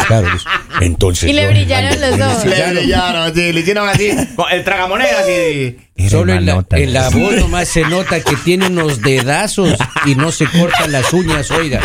Claro, 0.06 0.28
pues, 0.30 0.44
entonces. 0.82 1.30
Y 1.30 1.32
le 1.32 1.48
brillaron 1.48 1.98
los 1.98 2.18
dos. 2.18 2.44
Le 2.44 2.72
brillaron, 2.74 3.34
sí, 3.34 3.52
le 3.54 3.60
hicieron 3.60 3.88
así, 3.88 4.10
con 4.36 4.52
el 4.52 4.62
tragamoneda 4.62 5.20
así. 5.20 5.78
Era 5.96 6.10
Solo 6.10 6.34
en 6.34 6.44
la, 6.44 6.62
en 6.72 6.92
la 6.92 7.08
voz 7.08 7.36
nomás 7.36 7.68
se 7.68 7.84
nota 7.84 8.20
que 8.20 8.36
tiene 8.36 8.66
unos 8.66 9.00
dedazos 9.00 9.78
y 10.04 10.14
no 10.14 10.30
se 10.30 10.46
cortan 10.46 10.92
las 10.92 11.10
uñas, 11.14 11.50
oiga. 11.50 11.80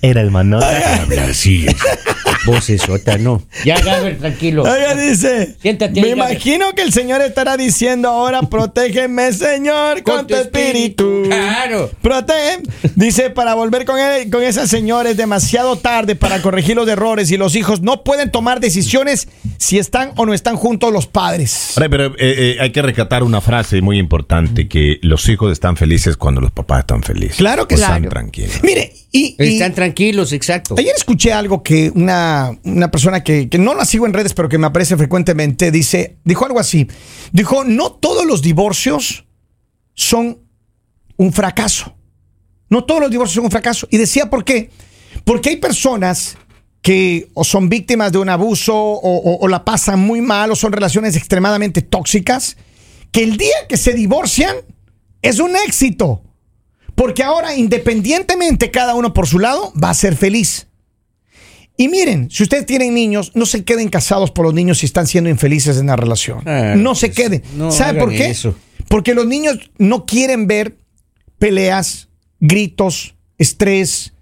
Era 0.00 0.22
el 0.22 0.30
manota. 0.30 1.02
Habla 1.02 1.24
así. 1.24 1.66
Vocesota, 2.44 3.18
no. 3.18 3.42
Ya, 3.64 3.80
Gaber, 3.80 4.18
tranquilo. 4.18 4.62
Oiga, 4.64 4.94
dice. 4.94 5.56
Siéntate 5.60 6.00
Me 6.00 6.08
ahí, 6.08 6.14
Gabriel. 6.14 6.30
imagino 6.32 6.72
que 6.74 6.82
el 6.82 6.92
Señor 6.92 7.20
estará 7.22 7.56
diciendo 7.56 8.08
ahora, 8.08 8.42
protégeme, 8.42 9.32
Señor, 9.32 10.02
con, 10.02 10.26
tu 10.26 10.34
espíritu. 10.34 11.22
Claro. 11.26 11.90
Protege. 12.02 12.62
Dice, 12.96 13.30
para 13.30 13.54
volver 13.54 13.84
con, 13.84 13.98
él, 13.98 14.30
con 14.30 14.42
esa 14.42 14.66
señora 14.66 15.10
es 15.10 15.16
demasiado 15.16 15.76
tarde 15.76 16.16
para 16.16 16.42
corregir 16.42 16.76
los 16.76 16.88
errores 16.88 17.30
y 17.30 17.36
los 17.36 17.54
hijos 17.54 17.80
no 17.82 18.02
pueden 18.04 18.30
tomar 18.30 18.60
decisiones 18.60 19.28
si 19.58 19.78
están 19.78 20.12
o 20.16 20.26
no 20.26 20.34
están 20.34 20.56
juntos 20.56 20.92
los 20.92 21.06
padres. 21.06 21.72
Ahora, 21.76 21.88
pero 21.88 22.06
eh, 22.06 22.14
eh, 22.18 22.56
hay 22.60 22.72
que 22.72 22.82
rescatar 22.82 23.22
una 23.22 23.40
frase 23.40 23.80
muy 23.80 23.98
importante, 23.98 24.68
que 24.68 24.98
los 25.02 25.28
hijos 25.28 25.52
están 25.52 25.76
felices 25.76 26.16
cuando 26.16 26.40
los 26.40 26.50
papás 26.50 26.80
están 26.80 27.02
felices. 27.02 27.36
Claro 27.36 27.68
que 27.68 27.76
sí. 27.76 27.82
Están 27.82 28.08
tranquilos. 28.08 28.60
Mire, 28.62 28.92
y, 29.12 29.36
y- 29.38 29.52
Están 29.54 29.74
tranquilos, 29.74 30.32
exacto. 30.32 30.74
Ayer 30.78 30.94
escuché 30.96 31.32
algo 31.32 31.62
que 31.62 31.90
una, 31.94 32.31
una 32.64 32.90
persona 32.90 33.22
que, 33.24 33.48
no 33.58 33.74
la 33.74 33.84
sigo 33.84 34.06
en 34.06 34.12
redes, 34.12 34.34
pero 34.34 34.48
que 34.48 34.58
me 34.58 34.66
aparece 34.66 34.96
frecuentemente, 34.96 35.70
dice, 35.70 36.16
dijo 36.24 36.44
algo 36.46 36.58
así. 36.60 36.88
Dijo, 37.32 37.64
no 37.64 37.92
todos 37.92 38.26
los 38.26 38.42
divorcios 38.42 39.24
son 39.94 40.38
un 41.16 41.32
fracaso. 41.32 41.94
No 42.68 42.84
todos 42.84 43.00
los 43.00 43.10
divorcios 43.10 43.34
son 43.36 43.44
un 43.44 43.50
fracaso. 43.50 43.86
Y 43.90 43.98
decía 43.98 44.30
por 44.30 44.44
qué. 44.44 44.70
Porque 45.24 45.50
hay 45.50 45.56
personas 45.56 46.36
que 46.80 47.28
o 47.34 47.44
son 47.44 47.68
víctimas 47.68 48.10
de 48.12 48.18
un 48.18 48.28
abuso 48.28 48.74
o- 48.74 49.38
o 49.40 49.48
la 49.48 49.64
pasan 49.64 50.00
muy 50.00 50.20
mal 50.20 50.50
o 50.50 50.56
son 50.56 50.72
relaciones 50.72 51.14
extremadamente 51.16 51.80
tóxicas, 51.82 52.56
que 53.12 53.22
el 53.22 53.36
día 53.36 53.54
que 53.68 53.76
se 53.76 53.92
divorcian 53.92 54.56
es 55.20 55.38
un 55.38 55.54
éxito. 55.66 56.22
Porque 56.94 57.22
ahora, 57.22 57.54
independientemente 57.54 58.70
cada 58.70 58.94
uno 58.94 59.12
por 59.14 59.26
su 59.26 59.38
lado, 59.38 59.72
va 59.82 59.90
a 59.90 59.94
ser 59.94 60.16
feliz. 60.16 60.66
Y 61.82 61.88
miren, 61.88 62.30
si 62.30 62.44
ustedes 62.44 62.64
tienen 62.64 62.94
niños, 62.94 63.32
no 63.34 63.44
se 63.44 63.64
queden 63.64 63.88
casados 63.88 64.30
por 64.30 64.44
los 64.44 64.54
niños 64.54 64.78
si 64.78 64.86
están 64.86 65.08
siendo 65.08 65.28
infelices 65.28 65.78
en 65.78 65.88
la 65.88 65.96
relación. 65.96 66.48
Ah, 66.48 66.74
no 66.76 66.94
se 66.94 67.08
pues, 67.08 67.16
queden. 67.16 67.42
no 67.56 67.72
¿Sabe 67.72 67.98
por 67.98 68.10
qué? 68.10 68.26
eso. 68.30 68.54
Porque 68.86 69.14
los 69.14 69.26
niños 69.26 69.58
no 69.78 70.06
quieren 70.06 70.46
ver 70.46 70.78
peleas, 71.40 72.08
gritos, 72.38 73.16
estrés, 73.36 74.12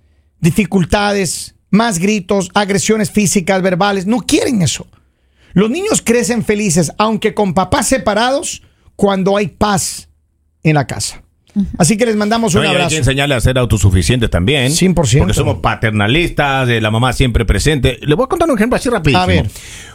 dificultades, 0.41 1.55
más 1.69 1.99
gritos, 1.99 2.49
agresiones 2.55 3.11
físicas, 3.11 3.61
verbales. 3.61 4.07
No 4.07 4.21
quieren 4.21 4.63
eso. 4.63 4.87
Los 5.53 5.69
niños 5.69 6.01
crecen 6.01 6.43
felices, 6.43 6.91
aunque 6.97 7.35
con 7.35 7.53
papás 7.53 7.89
separados, 7.89 8.63
cuando 8.97 9.37
hay 9.37 9.49
paz 9.49 10.09
en 10.63 10.77
la 10.77 10.87
casa. 10.87 11.23
Así 11.79 11.97
que 11.97 12.07
les 12.07 12.17
mandamos 12.17 12.55
un 12.55 12.61
No, 12.61 12.65
y 12.65 12.69
hay 12.69 12.75
abrazo. 12.75 12.91
que 12.91 12.97
enseñarle 12.99 13.35
a 13.35 13.41
ser 13.41 13.59
autosuficientes 13.59 14.31
también. 14.31 14.73
100%. 14.73 14.95
Porque 15.19 15.35
somos 15.35 15.59
paternalistas, 15.59 16.67
de 16.69 16.81
la 16.81 16.91
mamá 16.91 17.13
siempre 17.13 17.45
presente. 17.45 17.99
Le 18.03 18.15
voy 18.15 18.25
a 18.25 18.29
contar 18.29 18.49
un 18.51 18.57
ejemplo 18.57 18.77
así 18.77 18.89
rapidísimo. 18.89 19.23
A 19.23 19.27
ver. 19.27 19.51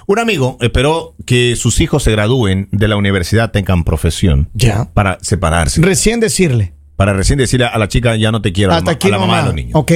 Un 0.07 0.19
amigo 0.19 0.57
esperó 0.61 1.15
que 1.25 1.55
sus 1.55 1.79
hijos 1.81 2.03
se 2.03 2.11
gradúen 2.11 2.67
de 2.71 2.87
la 2.87 2.95
universidad, 2.95 3.51
tengan 3.51 3.83
profesión. 3.83 4.49
Ya. 4.53 4.89
Para 4.93 5.17
separarse. 5.21 5.81
Recién 5.81 6.19
decirle. 6.19 6.73
para 6.95 7.11
recién 7.13 7.37
decirle 7.39 7.65
a 7.65 7.77
la 7.77 7.87
chica, 7.89 8.15
ya 8.15 8.31
no 8.31 8.41
te 8.41 8.53
quiero, 8.53 8.71
a 8.71 8.75
la 8.75 8.77
Hasta 8.77 8.91
ma- 8.91 8.95
aquí 8.95 9.07
a 9.07 9.11
la 9.11 9.17
mamá 9.19 9.39
de 9.39 9.45
los 9.47 9.53
niños. 9.55 9.71
Ok. 9.73 9.91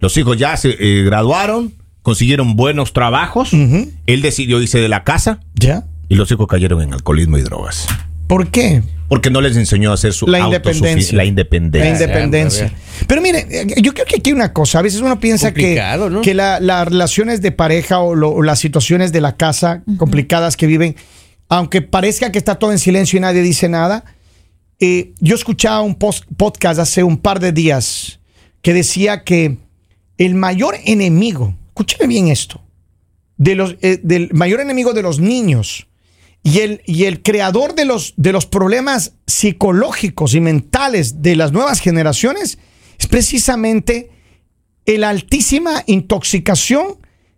Los 0.00 0.16
hijos 0.16 0.36
ya 0.36 0.56
se 0.56 0.70
eh, 0.80 1.02
graduaron, 1.04 1.74
consiguieron 2.02 2.56
buenos 2.56 2.92
trabajos. 2.92 3.52
Él 3.52 4.22
decidió 4.22 4.60
irse 4.60 4.78
de 4.80 4.88
la 4.88 5.04
casa 5.04 5.40
Ya. 5.54 5.84
y 6.08 6.14
los 6.16 6.30
hijos 6.32 6.46
cayeron 6.48 6.82
en 6.82 6.92
alcoholismo 6.94 7.38
y 7.38 7.42
drogas. 7.42 7.86
¿Por 8.26 8.48
qué? 8.48 8.82
Porque 9.10 9.28
no 9.28 9.42
les 9.42 9.56
enseñó 9.56 9.90
a 9.90 9.94
hacer 9.94 10.14
su 10.14 10.26
La 10.26 10.38
independencia. 10.38 11.14
La 11.16 11.24
La 11.24 11.28
independencia. 11.28 11.90
independencia. 12.06 12.72
Pero 13.06 13.20
mire, 13.20 13.46
eh, 13.50 13.66
yo 13.82 13.92
creo 13.92 14.06
que 14.06 14.16
aquí 14.16 14.30
hay 14.30 14.34
una 14.34 14.52
cosa. 14.54 14.78
A 14.78 14.82
veces 14.82 15.00
uno 15.02 15.20
piensa 15.20 15.52
que, 15.52 15.74
¿no? 16.10 16.20
que 16.22 16.32
la- 16.32 16.60
las 16.60 16.86
relaciones 16.88 17.42
de 17.42 17.50
pareja 17.52 17.98
o, 18.00 18.14
lo- 18.14 18.30
o 18.30 18.42
las 18.42 18.60
situaciones 18.60 19.12
de 19.12 19.20
la 19.20 19.36
casa 19.36 19.82
complicadas 19.98 20.56
que 20.56 20.66
viven, 20.66 20.96
aunque 21.48 21.82
parezca 21.82 22.30
que 22.32 22.38
está 22.38 22.54
todo 22.58 22.70
en 22.72 22.78
silencio 22.78 23.16
y 23.18 23.20
nadie 23.20 23.42
dice 23.42 23.68
nada, 23.68 24.04
eh, 24.78 25.12
yo 25.20 25.34
escuchaba 25.34 25.80
un 25.82 25.96
podcast 25.96 26.78
hace 26.80 27.02
un 27.02 27.18
par 27.18 27.40
de 27.40 27.52
días 27.52 28.20
que 28.62 28.72
decía 28.72 29.24
que 29.24 29.58
el 30.18 30.34
mayor 30.36 30.76
enemigo, 30.84 31.54
escúcheme 31.68 32.06
bien 32.06 32.28
esto, 32.28 32.62
de 33.36 33.56
los, 33.56 33.76
eh, 33.82 33.98
del 34.02 34.30
mayor 34.32 34.60
enemigo 34.60 34.92
de 34.92 35.02
los 35.02 35.18
niños 35.18 35.88
y 36.42 36.60
el, 36.60 36.82
y 36.86 37.04
el 37.04 37.22
creador 37.22 37.74
de 37.74 37.84
los, 37.84 38.14
de 38.16 38.32
los 38.32 38.46
problemas 38.46 39.12
psicológicos 39.26 40.34
y 40.34 40.40
mentales 40.40 41.20
de 41.22 41.36
las 41.36 41.52
nuevas 41.52 41.80
generaciones 41.80 42.58
es 42.98 43.06
precisamente 43.06 44.10
la 44.86 45.10
altísima 45.10 45.82
intoxicación 45.86 46.96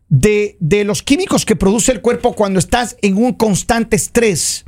de, 0.09 0.57
de 0.61 0.85
los 0.85 1.03
químicos 1.03 1.45
que 1.45 1.57
produce 1.57 1.93
el 1.93 2.01
cuerpo 2.01 2.35
cuando 2.35 2.59
estás 2.59 2.97
en 3.03 3.17
un 3.17 3.33
constante 3.35 3.97
estrés. 3.97 4.65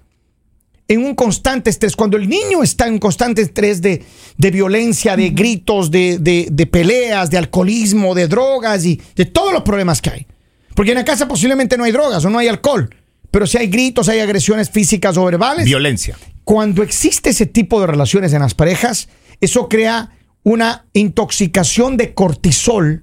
En 0.86 1.02
un 1.02 1.14
constante 1.14 1.70
estrés. 1.70 1.96
Cuando 1.96 2.16
el 2.18 2.28
niño 2.28 2.62
está 2.62 2.86
en 2.86 2.94
un 2.94 2.98
constante 2.98 3.40
estrés 3.40 3.80
de, 3.80 4.04
de 4.36 4.50
violencia, 4.50 5.16
de 5.16 5.30
gritos, 5.30 5.90
de, 5.90 6.18
de- 6.18 6.48
de 6.50 6.66
peleas, 6.66 7.30
de 7.30 7.38
alcoholismo, 7.38 8.14
de 8.14 8.28
drogas 8.28 8.84
y 8.84 9.00
de 9.16 9.24
todos 9.24 9.52
los 9.52 9.62
problemas 9.62 10.02
que 10.02 10.10
hay. 10.10 10.26
Porque 10.74 10.90
en 10.92 10.98
la 10.98 11.04
casa 11.04 11.26
posiblemente 11.26 11.78
no 11.78 11.84
hay 11.84 11.92
drogas 11.92 12.22
o 12.24 12.30
no 12.30 12.38
hay 12.38 12.48
alcohol. 12.48 12.94
Pero 13.34 13.48
si 13.48 13.58
hay 13.58 13.66
gritos, 13.66 14.08
hay 14.08 14.20
agresiones 14.20 14.70
físicas 14.70 15.16
o 15.16 15.24
verbales. 15.24 15.64
Violencia. 15.64 16.16
Cuando 16.44 16.84
existe 16.84 17.30
ese 17.30 17.46
tipo 17.46 17.80
de 17.80 17.88
relaciones 17.88 18.32
en 18.32 18.38
las 18.38 18.54
parejas, 18.54 19.08
eso 19.40 19.68
crea 19.68 20.12
una 20.44 20.86
intoxicación 20.92 21.96
de 21.96 22.14
cortisol 22.14 23.02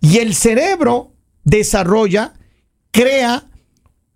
y 0.00 0.18
el 0.18 0.36
cerebro 0.36 1.14
desarrolla, 1.42 2.34
crea 2.92 3.46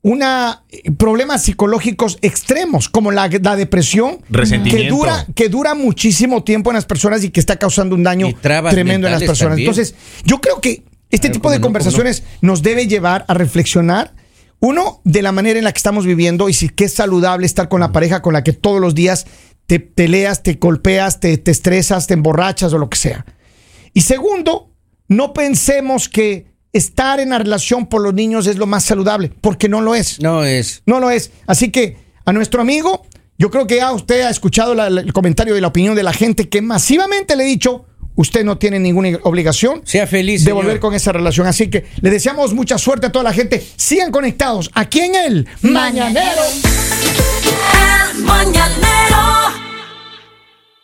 una 0.03 0.63
eh, 0.71 0.93
problemas 0.93 1.43
psicológicos 1.43 2.19
extremos 2.23 2.89
como 2.89 3.11
la, 3.11 3.29
la 3.43 3.57
depresión 3.57 4.19
que 4.71 4.89
dura 4.89 5.27
que 5.35 5.49
dura 5.49 5.75
muchísimo 5.75 6.45
tiempo 6.45 6.71
en 6.71 6.77
las 6.77 6.87
personas 6.87 7.25
y 7.25 7.31
que 7.31 7.41
está 7.41 7.57
causando 7.57 7.97
un 7.97 8.05
daño 8.05 8.29
tremendo 8.41 9.09
en 9.09 9.15
las 9.15 9.25
personas. 9.25 9.55
también. 9.55 9.69
Entonces, 9.69 9.97
yo 10.25 10.41
creo 10.41 10.61
que 10.61 10.85
este 11.11 11.29
tipo 11.29 11.51
de 11.51 11.59
no, 11.59 11.63
conversaciones 11.63 12.23
nos 12.41 12.63
debe 12.63 12.87
llevar 12.87 13.25
a 13.27 13.35
reflexionar 13.35 14.15
uno, 14.61 15.01
de 15.05 15.23
la 15.23 15.33
manera 15.33 15.59
en 15.59 15.65
la 15.65 15.73
que 15.73 15.79
estamos 15.79 16.05
viviendo 16.07 16.49
y 16.49 16.53
si 16.55 16.69
que 16.69 16.85
es 16.85 16.95
saludable 16.95 17.47
estar 17.47 17.69
con 17.69 17.81
la 17.81 17.93
pareja 17.93 18.21
con 18.23 18.33
la 18.35 18.45
que 18.45 18.53
todos 18.53 18.81
los 18.81 18.95
días 18.95 19.27
te 19.67 19.81
peleas, 19.81 20.43
te 20.43 20.55
golpeas, 20.55 21.21
te, 21.21 21.39
te 21.39 21.51
estresas, 21.51 22.07
te 22.07 22.15
emborrachas 22.15 22.73
o 22.73 22.79
lo 22.79 22.91
que 22.91 22.99
sea. 22.99 23.25
Y 23.95 24.03
segundo, 24.03 24.71
no 25.09 25.33
pensemos 25.33 26.09
que 26.09 26.47
estar 26.73 27.21
en 27.21 27.31
la 27.31 27.39
relación 27.39 27.87
por 27.87 28.03
los 28.03 28.15
niños 28.15 28.47
es 28.47 28.57
lo 28.57 28.67
más 28.67 28.85
saludable, 28.85 29.33
porque 29.41 29.69
no 29.69 29.81
lo 29.81 29.95
es. 29.95 30.21
No 30.21 30.45
es. 30.45 30.83
No 30.87 31.01
lo 31.01 31.11
es. 31.11 31.31
Así 31.47 31.71
que 31.71 31.97
a 32.25 32.33
nuestro 32.33 32.61
amigo, 32.61 33.07
yo 33.39 33.51
creo 33.51 33.67
que 33.67 33.77
ya 33.77 33.91
usted 33.93 34.21
ha 34.23 34.31
escuchado 34.31 34.75
la- 34.75 34.91
la- 34.91 35.01
el 35.01 35.13
comentario 35.13 35.57
y 35.57 35.61
la 35.61 35.69
opinión 35.69 35.95
de 35.97 36.03
la 36.03 36.13
gente 36.13 36.49
que 36.49 36.63
masivamente 36.63 37.35
le 37.35 37.45
he 37.45 37.47
dicho, 37.47 37.87
usted 38.17 38.45
no 38.45 38.59
tiene 38.59 38.79
ninguna 38.79 39.11
obligación 39.23 39.83
Sea 39.85 40.07
feliz. 40.07 40.41
de 40.43 40.51
señor. 40.51 40.65
volver 40.65 40.81
con 40.81 40.95
esa 40.95 41.13
relación. 41.13 41.47
Así 41.47 41.69
que 41.71 41.87
le 42.01 42.11
deseamos 42.11 42.55
mucha 42.55 42.79
suerte 42.79 43.07
a 43.07 43.13
toda 43.13 43.25
la 43.25 43.33
gente. 43.33 43.65
Sigan 43.77 44.11
conectados 44.11 44.71
aquí 44.75 45.01
en 45.01 45.15
el 45.15 45.49
Mañanero. 45.63 46.43
El 48.15 48.23
mañanero 48.25 49.70